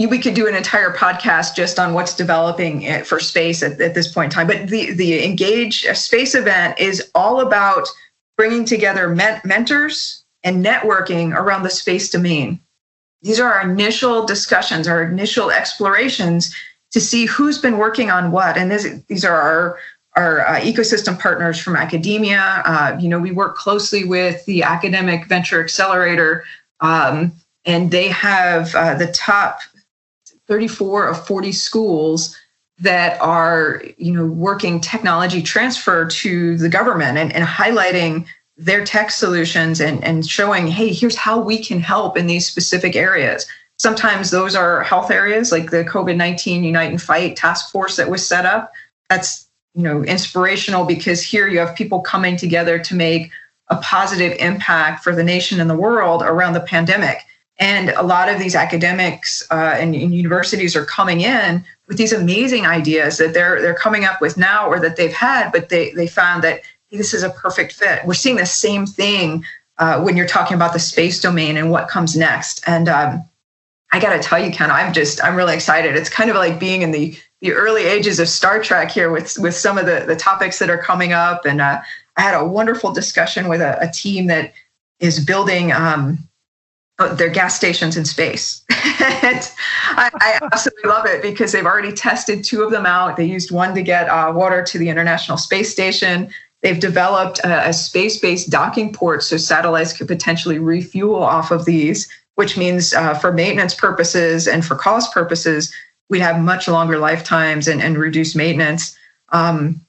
we 0.06 0.18
could 0.18 0.34
do 0.34 0.46
an 0.46 0.54
entire 0.54 0.94
podcast 0.94 1.56
just 1.56 1.78
on 1.78 1.92
what's 1.92 2.14
developing 2.14 3.02
for 3.04 3.18
space 3.18 3.62
at, 3.62 3.80
at 3.80 3.94
this 3.94 4.12
point 4.12 4.26
in 4.26 4.30
time. 4.30 4.46
But 4.46 4.68
the 4.68 4.92
the 4.92 5.24
Engage 5.24 5.84
Space 5.96 6.34
event 6.34 6.78
is 6.78 7.10
all 7.14 7.40
about 7.40 7.88
bringing 8.36 8.64
together 8.64 9.08
men- 9.08 9.40
mentors 9.44 10.24
and 10.44 10.64
networking 10.64 11.34
around 11.34 11.64
the 11.64 11.70
space 11.70 12.08
domain. 12.08 12.60
These 13.22 13.40
are 13.40 13.52
our 13.52 13.68
initial 13.68 14.24
discussions, 14.24 14.86
our 14.86 15.02
initial 15.02 15.50
explorations 15.50 16.54
to 16.92 17.00
see 17.00 17.26
who's 17.26 17.58
been 17.58 17.76
working 17.76 18.10
on 18.10 18.30
what. 18.30 18.56
And 18.56 18.70
this, 18.70 18.86
these 19.08 19.24
are 19.24 19.34
our 19.40 19.78
our 20.16 20.46
uh, 20.46 20.60
ecosystem 20.60 21.18
partners 21.18 21.60
from 21.60 21.76
academia. 21.76 22.62
Uh, 22.64 22.96
you 23.00 23.08
know, 23.08 23.18
we 23.20 23.30
work 23.30 23.56
closely 23.56 24.04
with 24.04 24.44
the 24.46 24.62
Academic 24.62 25.26
Venture 25.26 25.62
Accelerator, 25.62 26.44
um, 26.80 27.32
and 27.64 27.90
they 27.90 28.08
have 28.08 28.74
uh, 28.74 28.94
the 28.94 29.06
top 29.08 29.60
34 30.48 31.08
of 31.08 31.26
40 31.26 31.52
schools 31.52 32.36
that 32.78 33.20
are, 33.20 33.82
you 33.96 34.12
know, 34.12 34.26
working 34.26 34.80
technology 34.80 35.42
transfer 35.42 36.06
to 36.06 36.56
the 36.56 36.68
government 36.68 37.18
and, 37.18 37.32
and 37.32 37.44
highlighting 37.44 38.26
their 38.56 38.84
tech 38.84 39.10
solutions 39.10 39.80
and, 39.80 40.02
and 40.02 40.28
showing, 40.28 40.66
hey, 40.66 40.92
here's 40.92 41.16
how 41.16 41.40
we 41.40 41.62
can 41.62 41.80
help 41.80 42.16
in 42.16 42.26
these 42.26 42.48
specific 42.48 42.96
areas. 42.96 43.46
Sometimes 43.78 44.30
those 44.30 44.56
are 44.56 44.82
health 44.82 45.10
areas 45.10 45.52
like 45.52 45.70
the 45.70 45.84
COVID 45.84 46.16
19 46.16 46.64
Unite 46.64 46.90
and 46.90 47.00
Fight 47.00 47.36
task 47.36 47.70
force 47.70 47.96
that 47.96 48.10
was 48.10 48.26
set 48.26 48.44
up. 48.44 48.72
That's 49.08 49.48
you 49.74 49.84
know 49.84 50.02
inspirational 50.02 50.84
because 50.84 51.22
here 51.22 51.46
you 51.46 51.60
have 51.60 51.76
people 51.76 52.00
coming 52.00 52.36
together 52.36 52.80
to 52.80 52.94
make 52.96 53.30
a 53.68 53.76
positive 53.76 54.36
impact 54.40 55.04
for 55.04 55.14
the 55.14 55.22
nation 55.22 55.60
and 55.60 55.70
the 55.70 55.76
world 55.76 56.22
around 56.22 56.54
the 56.54 56.60
pandemic. 56.60 57.18
And 57.58 57.90
a 57.90 58.02
lot 58.02 58.28
of 58.28 58.38
these 58.38 58.54
academics 58.54 59.44
uh, 59.50 59.76
and, 59.78 59.94
and, 59.94 60.14
universities 60.14 60.76
are 60.76 60.84
coming 60.84 61.22
in 61.22 61.64
with 61.88 61.96
these 61.96 62.12
amazing 62.12 62.66
ideas 62.66 63.18
that 63.18 63.34
they're 63.34 63.60
they're 63.60 63.74
coming 63.74 64.04
up 64.04 64.20
with 64.20 64.36
now 64.36 64.68
or 64.68 64.78
that 64.78 64.96
they've 64.96 65.12
had, 65.12 65.50
but 65.50 65.68
they 65.68 65.90
they 65.92 66.06
found 66.06 66.44
that 66.44 66.62
hey, 66.88 66.96
this 66.96 67.12
is 67.12 67.24
a 67.24 67.30
perfect 67.30 67.72
fit. 67.72 68.06
We're 68.06 68.14
seeing 68.14 68.36
the 68.36 68.46
same 68.46 68.86
thing 68.86 69.44
uh, 69.78 70.00
when 70.02 70.16
you're 70.16 70.26
talking 70.26 70.54
about 70.54 70.72
the 70.72 70.78
space 70.78 71.20
domain 71.20 71.56
and 71.56 71.70
what 71.70 71.88
comes 71.88 72.16
next. 72.16 72.62
And 72.66 72.88
um, 72.88 73.24
I 73.92 74.00
got 74.00 74.16
to 74.16 74.22
tell 74.22 74.38
you, 74.38 74.52
Ken, 74.52 74.70
I'm 74.70 74.92
just 74.92 75.22
I'm 75.24 75.34
really 75.34 75.54
excited. 75.54 75.96
It's 75.96 76.10
kind 76.10 76.30
of 76.30 76.36
like 76.36 76.60
being 76.60 76.82
in 76.82 76.90
the 76.92 77.18
the 77.40 77.52
early 77.52 77.84
ages 77.84 78.20
of 78.20 78.28
Star 78.28 78.62
Trek 78.62 78.90
here 78.90 79.10
with 79.10 79.38
with 79.38 79.54
some 79.54 79.78
of 79.78 79.86
the 79.86 80.04
the 80.06 80.16
topics 80.16 80.58
that 80.58 80.70
are 80.70 80.78
coming 80.78 81.12
up. 81.12 81.44
And 81.44 81.60
uh, 81.60 81.80
I 82.16 82.20
had 82.20 82.34
a 82.34 82.44
wonderful 82.44 82.92
discussion 82.92 83.48
with 83.48 83.60
a, 83.60 83.78
a 83.80 83.90
team 83.90 84.26
that 84.26 84.52
is 85.00 85.24
building 85.24 85.72
um, 85.72 86.27
uh, 86.98 87.14
their 87.14 87.28
gas 87.28 87.54
stations 87.54 87.96
in 87.96 88.04
space. 88.04 88.64
I, 88.70 90.10
I, 90.20 90.38
absolutely 90.42 90.88
love 90.88 91.06
it 91.06 91.22
because 91.22 91.52
they've 91.52 91.64
already 91.64 91.92
tested 91.92 92.44
two 92.44 92.62
of 92.62 92.70
them 92.70 92.86
out. 92.86 93.16
They 93.16 93.24
used 93.24 93.50
one 93.50 93.74
to 93.74 93.82
get 93.82 94.08
uh, 94.08 94.32
water 94.34 94.62
to 94.62 94.78
the 94.78 94.88
International 94.88 95.38
Space 95.38 95.70
Station. 95.70 96.30
They've 96.62 96.80
developed 96.80 97.38
a, 97.40 97.68
a 97.68 97.72
space-based 97.72 98.50
docking 98.50 98.92
port 98.92 99.22
so 99.22 99.36
satellites 99.36 99.92
could 99.92 100.08
potentially 100.08 100.58
refuel 100.58 101.22
off 101.22 101.50
of 101.50 101.64
these 101.64 102.08
which 102.38 102.56
means 102.56 102.94
uh, 102.94 103.14
for 103.14 103.32
maintenance 103.32 103.74
purposes 103.74 104.46
and 104.46 104.64
for 104.64 104.76
cost 104.76 105.12
purposes, 105.12 105.74
we'd 106.08 106.20
have 106.20 106.40
much 106.40 106.68
longer 106.68 106.96
lifetimes 106.96 107.66
and, 107.66 107.82
and 107.82 107.98
reduced 107.98 108.36
maintenance. 108.36 108.96
Um, 109.30 109.84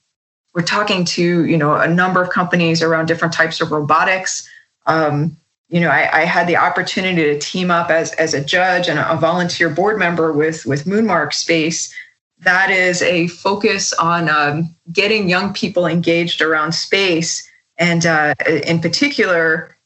we're 0.56 0.64
talking 0.64 1.06
to 1.06 1.46
you 1.46 1.56
know 1.56 1.76
a 1.76 1.88
number 1.88 2.24
of 2.24 2.32
companies 2.32 2.82
around 2.82 3.06
different 3.06 3.36
types 3.36 3.62
of 3.62 3.72
robotics. 3.72 4.50
Um, 4.88 5.38
you 5.70 5.80
know, 5.80 5.90
I, 5.90 6.22
I, 6.22 6.26
had 6.26 6.48
the 6.48 6.58
opportunity 6.58 7.24
to 7.24 7.40
team 7.40 7.70
up 7.70 7.92
as 7.92 8.12
as 8.14 8.34
a 8.34 8.44
judge 8.44 8.90
and 8.90 8.98
a 8.98 9.16
volunteer 9.16 9.70
board 9.70 10.00
member 10.00 10.34
with 10.34 10.66
with 10.66 10.86
Moonmark 10.86 11.34
Space. 11.34 11.94
That 12.40 12.72
is 12.72 13.02
a 13.02 13.28
focus 13.28 13.94
on 13.94 14.30
um, 14.30 14.76
getting 14.92 15.30
young 15.30 15.54
people 15.54 15.86
engaged 15.86 16.42
around 16.42 16.72
space, 16.72 17.48
and 17.78 18.06
uh, 18.06 18.34
in 18.48 18.80
particular, 18.80 19.78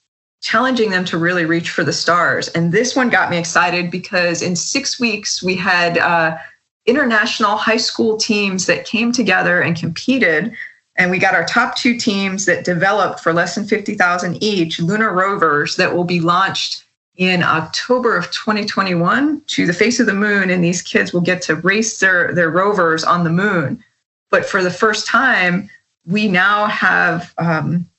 challenging 0.41 0.89
them 0.89 1.03
to 1.05 1.17
really 1.17 1.45
reach 1.45 1.69
for 1.69 1.83
the 1.83 1.93
stars. 1.93 2.47
And 2.49 2.71
this 2.71 2.95
one 2.95 3.09
got 3.09 3.29
me 3.29 3.37
excited 3.37 3.91
because 3.91 4.41
in 4.41 4.55
six 4.55 4.99
weeks, 4.99 5.43
we 5.43 5.55
had 5.55 5.97
uh, 5.97 6.37
international 6.85 7.57
high 7.57 7.77
school 7.77 8.17
teams 8.17 8.65
that 8.67 8.85
came 8.85 9.11
together 9.11 9.61
and 9.61 9.75
competed. 9.75 10.53
And 10.95 11.09
we 11.09 11.17
got 11.17 11.33
our 11.33 11.45
top 11.45 11.75
two 11.75 11.97
teams 11.97 12.45
that 12.45 12.65
developed 12.65 13.19
for 13.19 13.33
less 13.33 13.55
than 13.55 13.65
50,000 13.65 14.43
each 14.43 14.79
lunar 14.79 15.11
rovers 15.11 15.75
that 15.77 15.95
will 15.95 16.03
be 16.03 16.19
launched 16.19 16.83
in 17.15 17.43
October 17.43 18.15
of 18.15 18.31
2021 18.31 19.41
to 19.47 19.65
the 19.65 19.73
face 19.73 19.99
of 19.99 20.05
the 20.05 20.13
moon. 20.13 20.49
And 20.49 20.63
these 20.63 20.81
kids 20.81 21.13
will 21.13 21.21
get 21.21 21.41
to 21.43 21.55
race 21.55 21.99
their, 21.99 22.33
their 22.33 22.49
rovers 22.49 23.03
on 23.03 23.23
the 23.23 23.29
moon. 23.29 23.83
But 24.29 24.45
for 24.45 24.63
the 24.63 24.71
first 24.71 25.07
time, 25.07 25.69
we 26.05 26.27
now 26.27 26.65
have 26.67 27.33
um, 27.37 27.89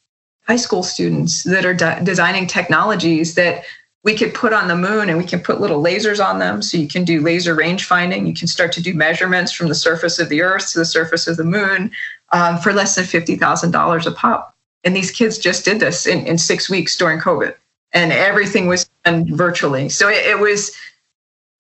high 0.47 0.57
school 0.57 0.83
students 0.83 1.43
that 1.45 1.65
are 1.65 1.75
de- 1.75 2.01
designing 2.05 2.47
technologies 2.47 3.35
that 3.35 3.65
we 4.05 4.15
could 4.15 4.35
put 4.35 4.53
on 4.53 4.69
the 4.69 4.77
moon 4.77 5.09
and 5.09 5.17
we 5.17 5.25
can 5.25 5.41
put 5.41 5.61
little 5.61 5.83
lasers 5.83 6.25
on 6.25 6.39
them 6.39 6.61
so 6.61 6.77
you 6.77 6.87
can 6.87 7.05
do 7.05 7.23
laser 7.23 7.55
range 7.55 7.87
finding 7.87 8.27
you 8.27 8.35
can 8.35 8.47
start 8.47 8.71
to 8.73 8.83
do 8.83 8.95
measurements 8.95 9.51
from 9.51 9.69
the 9.69 9.75
surface 9.75 10.19
of 10.19 10.29
the 10.29 10.43
earth 10.43 10.71
to 10.73 10.79
the 10.79 10.85
surface 10.85 11.27
of 11.27 11.37
the 11.37 11.45
moon 11.45 11.91
um, 12.35 12.59
for 12.59 12.73
less 12.73 12.97
than 12.97 13.05
$50000 13.05 14.07
a 14.07 14.11
pop. 14.11 14.57
And 14.83 14.95
these 14.95 15.13
kids 15.13 15.39
just 15.39 15.65
did 15.65 15.81
this 15.81 16.07
in, 16.07 16.27
in 16.27 16.37
six 16.37 16.69
weeks 16.69 16.99
during 16.99 17.21
covid. 17.21 17.55
And 17.93 18.13
everything 18.13 18.67
was 18.67 18.91
done 19.05 19.35
virtually. 19.35 19.89
So 19.89 20.09
it, 20.09 20.27
it 20.27 20.41
was 20.41 20.77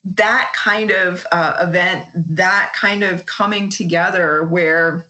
that 0.02 0.52
kind 0.54 0.90
of 0.90 1.24
uh, 1.30 1.64
event 1.66 2.08
that 2.14 2.72
kind 2.74 3.04
of 3.04 3.24
coming 3.24 3.70
together 3.70 4.42
where 4.44 5.06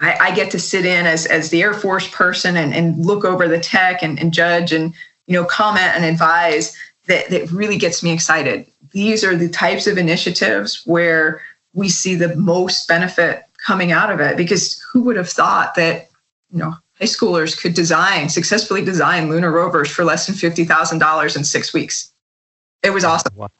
I, 0.00 0.16
I, 0.20 0.34
get 0.34 0.50
to 0.50 0.58
sit 0.58 0.84
in 0.84 1.06
as, 1.06 1.26
as 1.26 1.48
the 1.48 1.62
Air 1.62 1.72
Force 1.72 2.08
person 2.08 2.56
and, 2.56 2.74
and 2.74 2.98
look 2.98 3.24
over 3.24 3.48
the 3.48 3.58
tech 3.58 4.02
and, 4.02 4.20
and 4.20 4.34
judge 4.34 4.72
and 4.72 4.92
you 5.26 5.34
know 5.34 5.44
comment 5.44 5.92
and 5.94 6.04
advise 6.04 6.76
that, 7.06 7.30
that 7.30 7.50
really 7.50 7.78
gets 7.78 8.02
me 8.02 8.10
excited. 8.10 8.66
These 8.90 9.24
are 9.24 9.34
the 9.34 9.48
types 9.48 9.86
of 9.86 9.96
initiatives 9.96 10.82
where 10.84 11.40
we 11.72 11.88
see 11.88 12.14
the 12.14 12.36
most 12.36 12.86
benefit 12.86 13.47
coming 13.68 13.92
out 13.92 14.10
of 14.10 14.18
it 14.18 14.34
because 14.34 14.82
who 14.90 15.02
would 15.02 15.16
have 15.16 15.28
thought 15.28 15.74
that 15.74 16.08
you 16.50 16.58
know 16.58 16.70
high 16.98 17.04
schoolers 17.04 17.60
could 17.60 17.74
design 17.74 18.30
successfully 18.30 18.82
design 18.82 19.28
lunar 19.28 19.52
rovers 19.52 19.90
for 19.90 20.04
less 20.06 20.26
than 20.26 20.34
$50,000 20.34 21.36
in 21.36 21.44
6 21.44 21.74
weeks. 21.74 22.10
It 22.82 22.90
was 22.90 23.04
awesome. 23.04 23.34
Wow. 23.36 23.50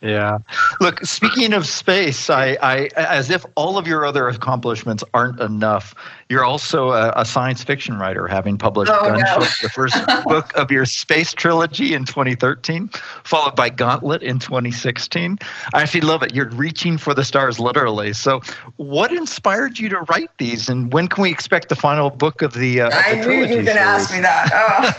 Yeah. 0.00 0.38
Look, 0.80 1.04
speaking 1.04 1.52
of 1.52 1.66
space, 1.66 2.30
I, 2.30 2.56
I, 2.62 2.88
as 2.96 3.30
if 3.30 3.44
all 3.56 3.78
of 3.78 3.86
your 3.86 4.04
other 4.04 4.28
accomplishments 4.28 5.02
aren't 5.12 5.40
enough, 5.40 5.94
you're 6.32 6.44
also 6.46 6.92
a, 6.92 7.12
a 7.14 7.26
science 7.26 7.62
fiction 7.62 7.98
writer, 7.98 8.26
having 8.26 8.56
published 8.56 8.90
oh, 8.90 9.10
no. 9.10 9.40
the 9.60 9.68
first 9.68 9.94
book 10.24 10.50
of 10.56 10.70
your 10.70 10.86
space 10.86 11.34
trilogy 11.34 11.92
in 11.92 12.06
2013, 12.06 12.88
followed 13.22 13.54
by 13.54 13.68
Gauntlet 13.68 14.22
in 14.22 14.38
2016. 14.38 15.38
I 15.74 15.82
actually 15.82 16.00
love 16.00 16.22
it. 16.22 16.34
You're 16.34 16.48
reaching 16.48 16.96
for 16.96 17.12
the 17.12 17.22
stars, 17.22 17.60
literally. 17.60 18.14
So, 18.14 18.40
what 18.76 19.12
inspired 19.12 19.78
you 19.78 19.90
to 19.90 19.98
write 20.08 20.30
these, 20.38 20.70
and 20.70 20.90
when 20.90 21.06
can 21.06 21.22
we 21.22 21.30
expect 21.30 21.68
the 21.68 21.76
final 21.76 22.08
book 22.08 22.40
of 22.40 22.54
the? 22.54 22.80
Uh, 22.80 22.86
of 22.86 22.92
the 22.92 22.98
I 22.98 23.20
knew 23.20 23.32
you 23.32 23.40
were 23.40 23.46
going 23.48 23.66
to 23.66 23.78
ask 23.78 24.10
me 24.10 24.20
that. 24.20 24.48
Oh. 24.54 24.92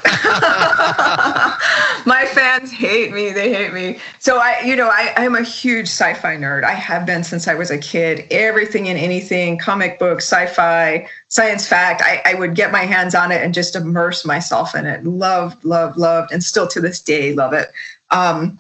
My 2.06 2.28
fans 2.28 2.72
hate 2.72 3.12
me. 3.12 3.32
They 3.32 3.52
hate 3.52 3.74
me. 3.74 3.98
So 4.20 4.38
I, 4.38 4.62
you 4.62 4.76
know, 4.76 4.90
I, 4.90 5.16
I'm 5.18 5.34
a 5.36 5.42
huge 5.42 5.88
sci-fi 5.88 6.36
nerd. 6.36 6.64
I 6.64 6.74
have 6.74 7.08
been 7.08 7.24
since 7.24 7.48
I 7.48 7.56
was 7.56 7.72
a 7.72 7.80
kid. 7.80 8.28
Everything 8.30 8.88
and 8.88 9.00
anything, 9.00 9.58
comic 9.58 9.98
books, 10.00 10.26
sci-fi, 10.26 11.08
science 11.34 11.68
fact, 11.68 12.04
I, 12.04 12.22
I 12.26 12.36
would 12.36 12.54
get 12.54 12.72
my 12.72 12.84
hands 12.86 13.16
on 13.16 13.32
it 13.32 13.42
and 13.42 13.56
just 13.56 13.76
immerse 13.76 14.24
myself 14.24 14.76
in 14.76 14.86
it. 14.86 15.04
Loved, 15.04 15.66
loved, 15.66 15.98
loved, 15.98 16.32
and 16.32 16.44
still 16.44 16.68
to 16.68 16.80
this 16.80 17.02
day 17.02 17.34
love 17.34 17.54
it. 17.54 17.72
Um, 18.12 18.60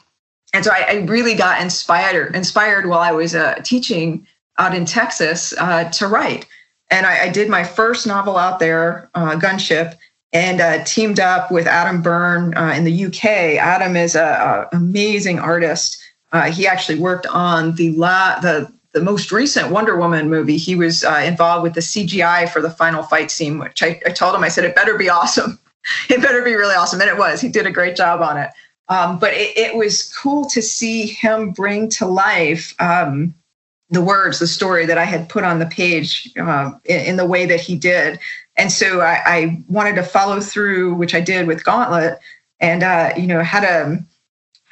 and 0.53 0.65
so 0.65 0.71
I, 0.71 0.85
I, 0.89 0.93
really 1.05 1.35
got 1.35 1.61
inspired 1.61 2.35
inspired 2.35 2.87
while 2.87 2.99
I 2.99 3.11
was 3.11 3.35
uh, 3.35 3.55
teaching 3.63 4.25
out 4.57 4.73
in 4.73 4.85
Texas 4.85 5.53
uh, 5.59 5.89
to 5.91 6.07
write. 6.07 6.47
And 6.89 7.05
I, 7.05 7.25
I, 7.25 7.29
did 7.29 7.47
my 7.47 7.63
first 7.63 8.07
novel 8.07 8.37
out 8.37 8.57
there, 8.57 9.07
uh, 9.13 9.35
Gunship, 9.35 9.95
and 10.31 10.59
uh, 10.59 10.83
teamed 10.83 11.19
up 11.19 11.51
with 11.51 11.67
Adam 11.67 12.01
Byrne 12.01 12.55
uh, 12.57 12.73
in 12.75 12.85
the 12.85 13.05
UK. 13.05 13.25
Adam 13.59 13.95
is 13.95 14.15
an 14.15 14.65
amazing 14.71 15.37
artist 15.37 16.03
uh, 16.33 16.51
he 16.51 16.67
actually 16.67 16.99
worked 16.99 17.27
on 17.27 17.75
the 17.75 17.91
la- 17.91 18.39
the 18.39 18.69
the 18.93 19.01
most 19.01 19.31
recent 19.31 19.71
Wonder 19.71 19.97
Woman 19.97 20.29
movie, 20.29 20.57
he 20.57 20.75
was 20.75 21.03
uh, 21.03 21.21
involved 21.25 21.63
with 21.63 21.73
the 21.73 21.81
CGI 21.81 22.47
for 22.47 22.61
the 22.61 22.69
final 22.69 23.03
fight 23.03 23.31
scene, 23.31 23.57
which 23.57 23.81
I, 23.81 23.99
I 24.05 24.11
told 24.11 24.35
him, 24.35 24.43
I 24.43 24.49
said, 24.49 24.65
it 24.65 24.75
better 24.75 24.97
be 24.97 25.09
awesome. 25.09 25.59
it 26.09 26.21
better 26.21 26.43
be 26.43 26.53
really 26.53 26.75
awesome. 26.75 27.01
And 27.01 27.09
it 27.09 27.17
was. 27.17 27.41
He 27.41 27.49
did 27.49 27.65
a 27.65 27.71
great 27.71 27.95
job 27.95 28.21
on 28.21 28.37
it. 28.37 28.49
Um, 28.89 29.17
but 29.17 29.33
it, 29.33 29.57
it, 29.57 29.75
was 29.75 30.13
cool 30.13 30.45
to 30.49 30.61
see 30.61 31.05
him 31.05 31.51
bring 31.51 31.87
to 31.91 32.05
life 32.05 32.75
um, 32.79 33.33
the 33.89 34.01
words, 34.01 34.39
the 34.39 34.47
story 34.47 34.85
that 34.85 34.97
I 34.97 35.05
had 35.05 35.29
put 35.29 35.45
on 35.45 35.59
the 35.59 35.65
page 35.65 36.31
uh, 36.37 36.71
in, 36.83 36.99
in, 37.05 37.15
the 37.15 37.25
way 37.25 37.45
that 37.45 37.61
he 37.61 37.77
did. 37.77 38.19
And 38.57 38.71
so 38.71 38.99
I, 38.99 39.21
I, 39.25 39.63
wanted 39.69 39.95
to 39.95 40.03
follow 40.03 40.41
through, 40.41 40.95
which 40.95 41.15
I 41.15 41.21
did 41.21 41.47
with 41.47 41.63
Gauntlet, 41.63 42.19
and 42.59 42.83
uh, 42.83 43.13
you 43.15 43.25
know 43.25 43.41
had 43.41 43.63
a 43.63 44.03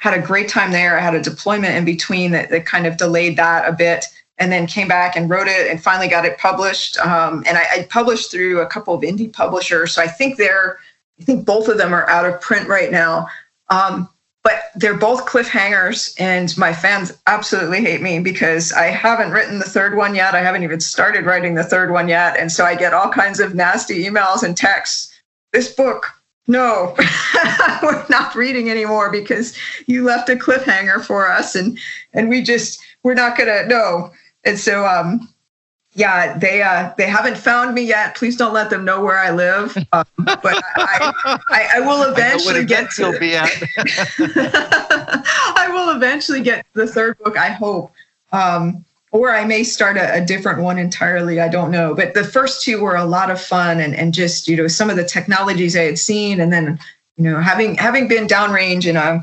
had 0.02 0.14
a 0.14 0.20
great 0.20 0.48
time 0.48 0.72
there. 0.72 0.98
I 0.98 1.00
had 1.00 1.14
a 1.14 1.22
deployment 1.22 1.76
in 1.76 1.84
between 1.84 2.32
that, 2.32 2.50
that 2.50 2.66
kind 2.66 2.88
of 2.88 2.96
delayed 2.96 3.36
that 3.36 3.68
a 3.68 3.72
bit, 3.72 4.06
and 4.36 4.50
then 4.50 4.66
came 4.66 4.88
back 4.88 5.14
and 5.14 5.30
wrote 5.30 5.46
it 5.46 5.70
and 5.70 5.80
finally 5.80 6.08
got 6.08 6.24
it 6.24 6.38
published. 6.38 6.98
Um, 6.98 7.44
and 7.46 7.56
I, 7.56 7.62
I 7.72 7.86
published 7.88 8.32
through 8.32 8.60
a 8.60 8.66
couple 8.66 8.94
of 8.94 9.02
indie 9.02 9.32
publishers, 9.32 9.92
so 9.92 10.02
I 10.02 10.08
think 10.08 10.38
they're 10.38 10.80
I 11.20 11.24
think 11.24 11.46
both 11.46 11.68
of 11.68 11.78
them 11.78 11.94
are 11.94 12.08
out 12.10 12.26
of 12.26 12.40
print 12.40 12.66
right 12.68 12.90
now. 12.90 13.28
Um, 13.68 14.08
but 14.42 14.72
they're 14.74 14.98
both 14.98 15.24
cliffhangers, 15.26 16.20
and 16.20 16.58
my 16.58 16.72
fans 16.72 17.16
absolutely 17.28 17.80
hate 17.80 18.02
me 18.02 18.18
because 18.18 18.72
I 18.72 18.86
haven't 18.86 19.30
written 19.30 19.60
the 19.60 19.64
third 19.64 19.96
one 19.96 20.16
yet. 20.16 20.34
I 20.34 20.42
haven't 20.42 20.64
even 20.64 20.80
started 20.80 21.26
writing 21.26 21.54
the 21.54 21.62
third 21.62 21.92
one 21.92 22.08
yet. 22.08 22.36
And 22.36 22.50
so 22.50 22.64
I 22.64 22.74
get 22.74 22.92
all 22.92 23.08
kinds 23.08 23.38
of 23.38 23.54
nasty 23.54 24.02
emails 24.04 24.42
and 24.42 24.56
texts. 24.56 25.12
This 25.52 25.72
book, 25.72 26.06
no, 26.46 26.94
we're 27.82 28.04
not 28.08 28.34
reading 28.34 28.70
anymore 28.70 29.10
because 29.10 29.56
you 29.86 30.04
left 30.04 30.28
a 30.28 30.34
cliffhanger 30.34 31.04
for 31.04 31.30
us, 31.30 31.54
and 31.54 31.78
and 32.12 32.28
we 32.28 32.42
just 32.42 32.80
we're 33.02 33.14
not 33.14 33.36
gonna 33.36 33.66
no. 33.66 34.10
And 34.44 34.58
so 34.58 34.84
um, 34.84 35.32
yeah, 35.94 36.38
they 36.38 36.62
uh, 36.62 36.92
they 36.96 37.06
haven't 37.06 37.36
found 37.36 37.74
me 37.74 37.82
yet. 37.82 38.16
Please 38.16 38.36
don't 38.36 38.54
let 38.54 38.70
them 38.70 38.84
know 38.84 39.02
where 39.02 39.18
I 39.18 39.30
live. 39.30 39.76
Um, 39.92 40.04
but 40.16 40.62
I, 40.76 41.12
I, 41.50 41.68
I, 41.76 41.80
will 41.80 42.10
eventually 42.10 42.64
get 42.64 42.90
to. 42.92 43.18
Be 43.18 43.34
at. 43.34 43.50
I 44.18 45.68
will 45.70 45.94
eventually 45.94 46.40
get 46.40 46.64
the 46.72 46.86
third 46.86 47.18
book. 47.18 47.36
I 47.36 47.50
hope, 47.50 47.92
um, 48.32 48.86
or 49.12 49.30
I 49.30 49.44
may 49.44 49.62
start 49.62 49.96
a, 49.96 50.14
a, 50.14 50.24
different 50.24 50.60
one 50.60 50.78
entirely. 50.78 51.38
I 51.38 51.48
don't 51.48 51.70
know. 51.70 51.94
But 51.94 52.14
the 52.14 52.24
first 52.24 52.62
two 52.62 52.80
were 52.80 52.96
a 52.96 53.04
lot 53.04 53.30
of 53.30 53.40
fun, 53.40 53.78
and 53.78 53.94
and 53.94 54.12
just 54.12 54.48
you 54.48 54.56
know 54.56 54.66
some 54.66 54.90
of 54.90 54.96
the 54.96 55.04
technologies 55.04 55.76
I 55.76 55.82
had 55.82 55.98
seen, 55.98 56.40
and 56.40 56.52
then 56.52 56.78
you 57.16 57.24
know 57.24 57.40
having 57.40 57.76
having 57.76 58.08
been 58.08 58.26
downrange 58.26 58.86
in 58.86 58.96
a 58.96 59.22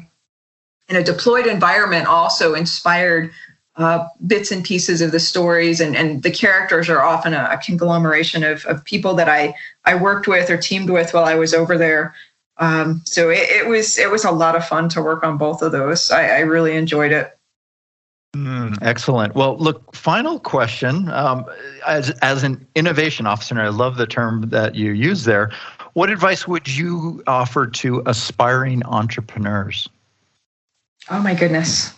in 0.88 0.95
a 0.95 1.04
deployed 1.04 1.47
environment 1.47 2.08
also 2.08 2.54
inspired 2.54 3.32
uh, 3.75 4.06
bits 4.28 4.52
and 4.52 4.63
pieces 4.63 5.02
of 5.02 5.12
the 5.12 5.19
stories, 5.19 5.80
and, 5.80 5.95
and 5.95 6.21
the 6.23 6.32
characters 6.32 6.89
are 6.89 7.02
often 7.02 7.34
a, 7.34 7.47
a, 7.52 7.58
conglomeration 7.58 8.43
of, 8.43 8.65
of 8.65 8.84
people 8.84 9.13
that 9.13 9.30
I, 9.30 9.56
I 9.86 9.95
worked 9.95 10.28
with 10.28 10.49
or 10.49 10.58
teamed 10.58 10.89
with 10.89 11.13
while 11.13 11.23
I 11.23 11.36
was 11.36 11.54
over 11.54 11.78
there. 11.78 12.13
Um, 12.58 13.02
so 13.06 13.30
it, 13.30 13.49
it, 13.49 13.67
was 13.67 13.97
it 13.97 14.12
was 14.12 14.25
a 14.25 14.32
lot 14.32 14.58
of 14.58 14.67
fun 14.67 14.89
to 14.89 15.02
work 15.02 15.23
on 15.23 15.38
both 15.38 15.62
of 15.62 15.71
those. 15.71 16.12
I, 16.12 16.28
I 16.28 16.39
really 16.39 16.75
enjoyed 16.75 17.13
it. 17.13 17.38
Mm, 18.36 18.78
excellent. 18.82 19.34
Well, 19.36 19.58
look, 19.58 19.96
final 19.96 20.39
question. 20.39 21.10
Um, 21.10 21.46
as, 21.88 22.12
as 22.22 22.44
an 22.44 22.65
innovation 22.76 23.26
officer, 23.26 23.56
and 23.56 23.62
I 23.62 23.70
love 23.70 23.98
the 23.98 24.06
term 24.06 24.50
that 24.50 24.76
you 24.76 24.92
use 24.92 25.24
there, 25.26 25.52
what 25.94 26.10
advice 26.10 26.48
would 26.48 26.68
you 26.68 27.24
offer 27.26 27.65
to 27.65 28.04
aspiring 28.06 28.84
entrepreneurs? 28.86 29.89
Oh, 31.10 31.22
my 31.22 31.34
goodness. 31.34 31.94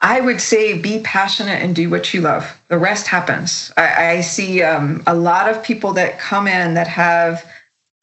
I 0.00 0.20
would 0.20 0.40
say 0.40 0.78
be 0.78 1.00
passionate 1.04 1.62
and 1.62 1.76
do 1.76 1.90
what 1.90 2.12
you 2.12 2.22
love. 2.22 2.58
The 2.68 2.78
rest 2.78 3.06
happens. 3.06 3.70
I, 3.76 4.12
I 4.12 4.20
see 4.22 4.62
um, 4.62 5.02
a 5.06 5.14
lot 5.14 5.48
of 5.48 5.62
people 5.62 5.92
that 5.92 6.18
come 6.18 6.48
in 6.48 6.74
that 6.74 6.88
have 6.88 7.46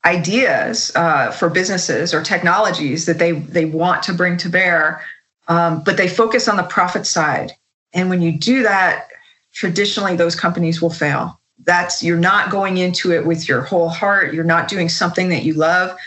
ideas 0.06 0.92
uh, 0.96 1.32
for 1.32 1.50
businesses 1.50 2.13
or 2.13 2.22
technologies 2.24 3.06
that 3.08 3.18
they 3.20 3.34
they 3.34 3.66
want 3.66 4.04
to 4.04 4.13
bring 4.13 4.38
to 4.38 4.50
bear, 4.50 5.02
um, 5.47 5.83
but 5.83 5.97
they 5.97 6.07
focus 6.07 6.47
on 6.47 6.57
the 6.57 6.63
profit 6.63 7.05
side. 7.05 7.53
And 7.93 8.10
when 8.10 8.21
you 8.21 8.31
do 8.31 8.63
that, 8.63 9.07
traditionally 9.53 10.15
those 10.15 10.36
companies 10.36 10.81
will 10.81 10.89
fail. 10.89 11.39
That's 11.63 12.03
you're 12.03 12.17
not 12.17 12.51
going 12.51 12.77
into 12.77 13.12
it 13.12 13.25
with 13.25 13.47
your 13.47 13.62
whole 13.62 13.89
heart. 13.89 14.33
You're 14.33 14.43
not 14.43 14.67
doing 14.67 14.89
something 14.89 15.29
that 15.29 15.43
you 15.43 15.53
love. 15.53 15.97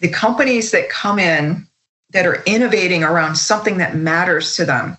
The 0.00 0.08
companies 0.08 0.70
that 0.70 0.88
come 0.88 1.18
in 1.18 1.66
that 2.10 2.26
are 2.26 2.42
innovating 2.46 3.02
around 3.02 3.36
something 3.36 3.78
that 3.78 3.96
matters 3.96 4.56
to 4.56 4.64
them 4.64 4.96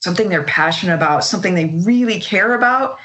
something 0.00 0.28
they're 0.28 0.44
passionate 0.44 0.94
about, 0.94 1.24
something 1.24 1.54
they 1.54 1.66
really 1.84 2.20
care 2.20 2.54
about, 2.54 2.98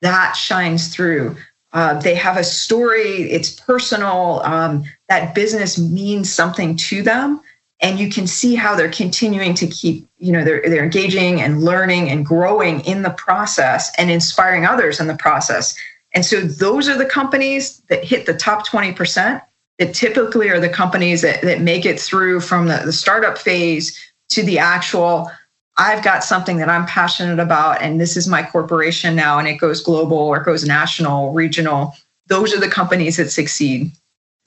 that 0.00 0.32
shines 0.34 0.88
through. 0.88 1.36
Uh, 1.72 2.00
they 2.00 2.14
have 2.14 2.38
a 2.38 2.44
story, 2.44 3.30
it's 3.30 3.50
personal, 3.50 4.40
um, 4.44 4.82
that 5.10 5.34
business 5.34 5.78
means 5.78 6.32
something 6.32 6.74
to 6.74 7.02
them. 7.02 7.40
And 7.80 7.98
you 7.98 8.10
can 8.10 8.26
see 8.26 8.54
how 8.54 8.74
they're 8.74 8.90
continuing 8.90 9.54
to 9.54 9.66
keep, 9.66 10.08
you 10.18 10.32
know, 10.32 10.44
they're, 10.44 10.62
they're 10.62 10.82
engaging 10.82 11.40
and 11.40 11.62
learning 11.62 12.10
and 12.10 12.26
growing 12.26 12.80
in 12.80 13.02
the 13.02 13.10
process 13.10 13.92
and 13.96 14.10
inspiring 14.10 14.66
others 14.66 14.98
in 14.98 15.06
the 15.06 15.16
process. 15.16 15.76
And 16.12 16.24
so 16.24 16.40
those 16.40 16.88
are 16.88 16.98
the 16.98 17.06
companies 17.06 17.80
that 17.88 18.04
hit 18.04 18.26
the 18.26 18.34
top 18.34 18.66
20% 18.66 19.40
that 19.78 19.94
typically 19.94 20.48
are 20.48 20.58
the 20.58 20.68
companies 20.68 21.22
that, 21.22 21.42
that 21.42 21.60
make 21.60 21.86
it 21.86 22.00
through 22.00 22.40
from 22.40 22.66
the, 22.66 22.82
the 22.84 22.92
startup 22.92 23.38
phase 23.38 23.96
to 24.30 24.42
the 24.42 24.58
actual 24.58 25.30
I've 25.78 26.02
got 26.02 26.24
something 26.24 26.56
that 26.56 26.68
I'm 26.68 26.86
passionate 26.86 27.38
about, 27.38 27.80
and 27.80 28.00
this 28.00 28.16
is 28.16 28.26
my 28.26 28.42
corporation 28.42 29.14
now, 29.14 29.38
and 29.38 29.46
it 29.46 29.54
goes 29.54 29.80
global 29.80 30.18
or 30.18 30.38
it 30.38 30.44
goes 30.44 30.64
national, 30.64 31.32
regional. 31.32 31.94
Those 32.26 32.52
are 32.52 32.58
the 32.58 32.68
companies 32.68 33.16
that 33.16 33.30
succeed. 33.30 33.92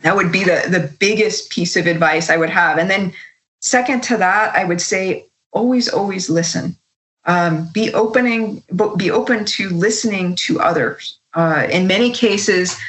That 0.02 0.16
would 0.16 0.32
be 0.32 0.44
the, 0.44 0.66
the 0.70 0.92
biggest 1.00 1.52
piece 1.52 1.76
of 1.76 1.88
advice 1.88 2.30
I 2.30 2.38
would 2.38 2.50
have. 2.50 2.78
And 2.78 2.90
then, 2.90 3.14
second 3.60 4.02
to 4.04 4.18
that, 4.18 4.56
I 4.56 4.64
would 4.64 4.82
say 4.82 5.28
always, 5.52 5.90
always 5.90 6.30
listen. 6.30 6.76
Um, 7.26 7.70
be 7.72 7.94
opening, 7.94 8.64
be 8.98 9.12
open 9.12 9.46
to 9.46 9.70
listening 9.70 10.36
to 10.36 10.60
others. 10.60 11.20
Uh, 11.36 11.68
in 11.70 11.86
many 11.86 12.12
cases, 12.12 12.80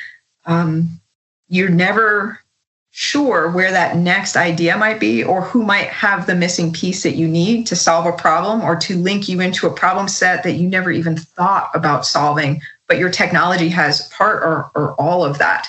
um, 0.47 1.01
you're 1.49 1.69
never 1.69 2.41
sure 2.93 3.51
where 3.51 3.71
that 3.71 3.97
next 3.97 4.37
idea 4.37 4.77
might 4.77 5.01
be 5.01 5.25
or 5.25 5.41
who 5.41 5.63
might 5.63 5.89
have 5.89 6.27
the 6.27 6.35
missing 6.35 6.73
piece 6.73 7.03
that 7.03 7.17
you 7.17 7.27
need 7.27 7.67
to 7.67 7.75
solve 7.75 8.05
a 8.05 8.13
problem 8.13 8.61
or 8.61 8.77
to 8.77 8.97
link 8.99 9.29
you 9.29 9.41
into 9.41 9.67
a 9.67 9.73
problem 9.73 10.07
set 10.07 10.43
that 10.43 10.53
you 10.53 10.69
never 10.69 10.91
even 10.91 11.17
thought 11.17 11.71
about 11.75 12.05
solving 12.05 12.61
but 12.89 12.99
your 12.99 13.09
technology 13.09 13.71
has 13.71 14.09
part 14.09 14.43
or, 14.43 14.71
or 14.75 14.93
all 15.01 15.25
of 15.25 15.39
that 15.39 15.69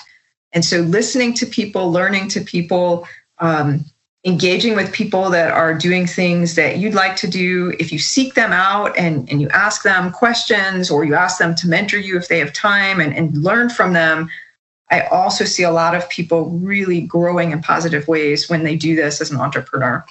and 0.54 0.64
so 0.64 0.78
listening 0.80 1.34
to 1.34 1.46
people 1.46 1.90
learning 1.90 2.28
to 2.28 2.40
people 2.40 3.06
um, 3.38 3.84
engaging 4.24 4.74
with 4.74 4.90
people 4.92 5.28
that 5.28 5.50
are 5.50 5.74
doing 5.74 6.06
things 6.06 6.54
that 6.54 6.78
you'd 6.78 6.94
like 6.94 7.16
to 7.16 7.28
do 7.28 7.74
if 7.78 7.92
you 7.92 7.98
seek 7.98 8.34
them 8.34 8.52
out 8.52 8.96
and, 8.96 9.30
and 9.30 9.42
you 9.42 9.48
ask 9.50 9.82
them 9.82 10.10
questions 10.10 10.90
or 10.90 11.04
you 11.04 11.14
ask 11.14 11.38
them 11.38 11.54
to 11.54 11.68
mentor 11.68 11.98
you 11.98 12.16
if 12.16 12.28
they 12.28 12.38
have 12.38 12.52
time 12.52 13.00
and, 13.00 13.14
and 13.14 13.36
learn 13.36 13.68
from 13.68 13.92
them 13.92 14.30
I 14.90 15.02
also 15.06 15.44
see 15.44 15.62
a 15.62 15.70
lot 15.70 15.94
of 15.94 16.08
people 16.08 16.50
really 16.50 17.00
growing 17.00 17.50
in 17.52 17.62
positive 17.62 18.06
ways 18.06 18.48
when 18.48 18.62
they 18.62 18.76
do 18.76 18.94
this 18.94 19.20
as 19.20 19.30
an 19.30 19.38
entrepreneur. 19.40 20.04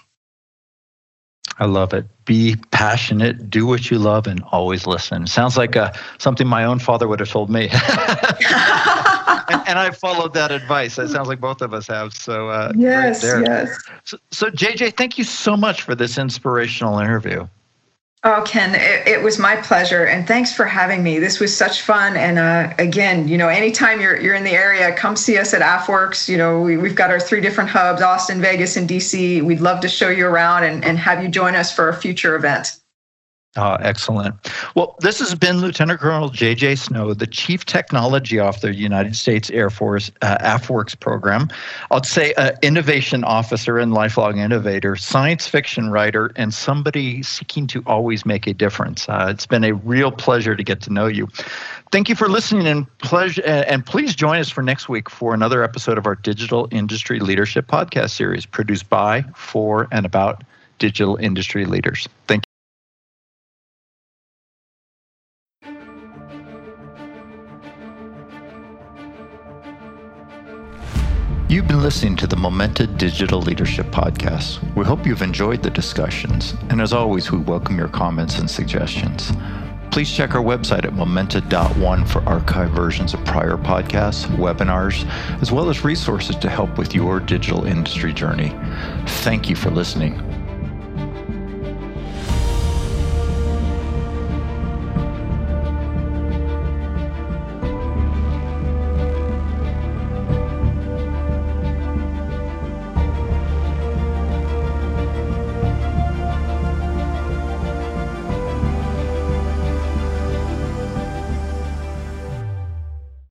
I 1.60 1.66
love 1.66 1.94
it. 1.94 2.06
Be 2.26 2.56
passionate, 2.72 3.50
do 3.50 3.66
what 3.66 3.92
you 3.92 4.00
love, 4.00 4.26
and 4.28 4.44
always 4.52 4.88
listen. 4.88 5.28
Sounds 5.28 5.56
like 5.56 5.76
uh, 5.76 5.94
something 6.18 6.48
my 6.48 6.66
own 6.66 6.80
father 6.80 7.08
would 7.08 7.20
have 7.20 7.30
told 7.30 7.50
me. 7.50 7.70
and, 9.50 9.68
and 9.68 9.80
I 9.80 9.92
followed 9.92 10.34
that 10.34 10.52
advice. 10.52 10.98
It 10.98 11.10
sounds 11.10 11.28
like 11.28 11.40
both 11.40 11.62
of 11.62 11.74
us 11.74 11.88
have. 11.88 12.14
So, 12.14 12.50
uh, 12.50 12.74
yes, 12.76 13.24
right 13.24 13.46
yes. 13.46 13.84
So, 14.04 14.18
so, 14.32 14.50
JJ, 14.50 14.98
thank 14.98 15.18
you 15.18 15.24
so 15.24 15.56
much 15.58 15.82
for 15.82 15.96
this 15.96 16.18
inspirational 16.18 17.00
interview. 17.00 17.48
Oh, 18.26 18.42
Ken, 18.48 18.74
it, 18.74 19.06
it, 19.06 19.22
was 19.22 19.38
my 19.38 19.58
pleasure, 19.58 20.06
and 20.06 20.26
thanks 20.26 20.54
for 20.54 20.64
having 20.64 21.04
me. 21.04 21.20
This 21.20 21.42
was 21.42 21.56
such 21.56 21.82
fun. 21.82 22.16
And 22.16 22.40
uh, 22.40 22.74
again, 22.80 23.28
you 23.28 23.38
know, 23.38 23.50
anytime 23.50 24.00
you're 24.00 24.18
you're 24.18 24.36
in 24.36 24.46
the 24.46 24.52
area, 24.52 24.96
come 24.96 25.18
see 25.18 25.38
us 25.38 25.54
at 25.54 25.62
AFWERX. 25.62 26.30
You 26.30 26.38
know, 26.38 26.62
we, 26.62 26.78
we've 26.78 26.96
got 26.96 27.10
our 27.10 27.20
three 27.20 27.42
different 27.42 27.70
hubs: 27.70 28.02
Austin, 28.02 28.40
Vegas, 28.40 28.78
and 28.78 28.88
DC. 28.88 29.44
We'd 29.44 29.60
love 29.60 29.82
to 29.82 29.90
show 29.90 30.08
you 30.08 30.26
around 30.26 30.64
and, 30.64 30.86
and 30.86 30.98
have 30.98 31.22
you 31.22 31.28
join 31.28 31.54
us 31.54 31.76
for 31.76 31.90
a 31.90 31.94
future 31.94 32.36
event. 32.36 32.78
Oh, 33.56 33.76
excellent. 33.82 34.36
Well, 34.74 34.96
this 35.02 35.20
has 35.20 35.36
been 35.36 35.60
Lieutenant 35.60 36.00
Colonel 36.00 36.30
J.J. 36.30 36.76
Snow, 36.76 37.14
the 37.14 37.28
Chief 37.28 37.64
Technology 37.66 38.40
Officer 38.40 38.72
United 38.72 39.16
States 39.16 39.52
Air 39.52 39.70
Force 39.70 40.12
uh, 40.24 40.38
AFWERX 40.40 41.00
program. 41.00 41.50
I'd 41.92 42.08
say 42.08 42.34
uh, 42.34 42.54
innovation 42.64 43.24
officer 43.24 43.78
and 43.78 43.94
lifelong 43.94 44.40
innovator, 44.40 44.96
science 44.96 45.48
fiction 45.48 45.92
writer, 45.92 46.32
and 46.36 46.52
somebody 46.52 47.22
seeking 47.22 47.68
to 47.68 47.84
always 47.86 48.26
make 48.26 48.48
a 48.48 48.56
difference. 48.56 49.08
Uh, 49.08 49.28
it's 49.30 49.46
been 49.46 49.64
a 49.64 49.74
real 49.74 50.12
pleasure 50.12 50.56
to 50.56 50.64
get 50.64 50.82
to 50.82 50.92
know 50.92 51.06
you. 51.06 51.28
Thank 51.92 52.10
you 52.10 52.16
for 52.16 52.30
listening, 52.30 52.66
and 52.66 52.98
pleasure. 52.98 53.44
And 53.46 53.86
please 53.86 54.16
join 54.16 54.40
us 54.40 54.50
for 54.50 54.64
next 54.64 54.90
week 54.90 55.12
for 55.12 55.36
another 55.36 55.64
episode 55.64 56.00
of 56.00 56.08
our 56.08 56.16
Digital 56.16 56.68
Industry 56.72 57.20
Leadership 57.20 57.68
Podcast 57.68 58.12
series, 58.12 58.48
produced 58.48 58.90
by, 58.90 59.24
for, 59.36 59.88
and 59.92 60.08
about 60.08 60.44
digital 60.80 61.18
industry 61.18 61.66
leaders. 61.66 62.10
Thank 62.28 62.46
listening 71.84 72.16
to 72.16 72.26
the 72.26 72.38
Momenta 72.38 72.88
Digital 72.88 73.42
Leadership 73.42 73.88
Podcast. 73.88 74.64
We 74.74 74.86
hope 74.86 75.06
you've 75.06 75.22
enjoyed 75.22 75.62
the 75.62 75.70
discussions, 75.70 76.54
and 76.70 76.80
as 76.80 76.94
always, 76.94 77.30
we 77.30 77.40
welcome 77.40 77.78
your 77.78 77.90
comments 77.90 78.40
and 78.40 78.50
suggestions. 78.50 79.34
Please 79.92 80.10
check 80.10 80.34
our 80.34 80.42
website 80.42 80.86
at 80.86 80.94
momenta.one 80.94 82.06
for 82.06 82.22
archived 82.22 82.74
versions 82.74 83.14
of 83.14 83.26
prior 83.26 83.58
podcasts, 83.58 84.26
webinars, 84.38 85.06
as 85.42 85.52
well 85.52 85.70
as 85.70 85.84
resources 85.84 86.38
to 86.38 86.50
help 86.50 86.78
with 86.78 86.96
your 86.96 87.20
digital 87.20 87.66
industry 87.66 88.14
journey. 88.14 88.56
Thank 89.06 89.50
you 89.50 89.58
for 89.58 89.70
listening. 89.70 90.33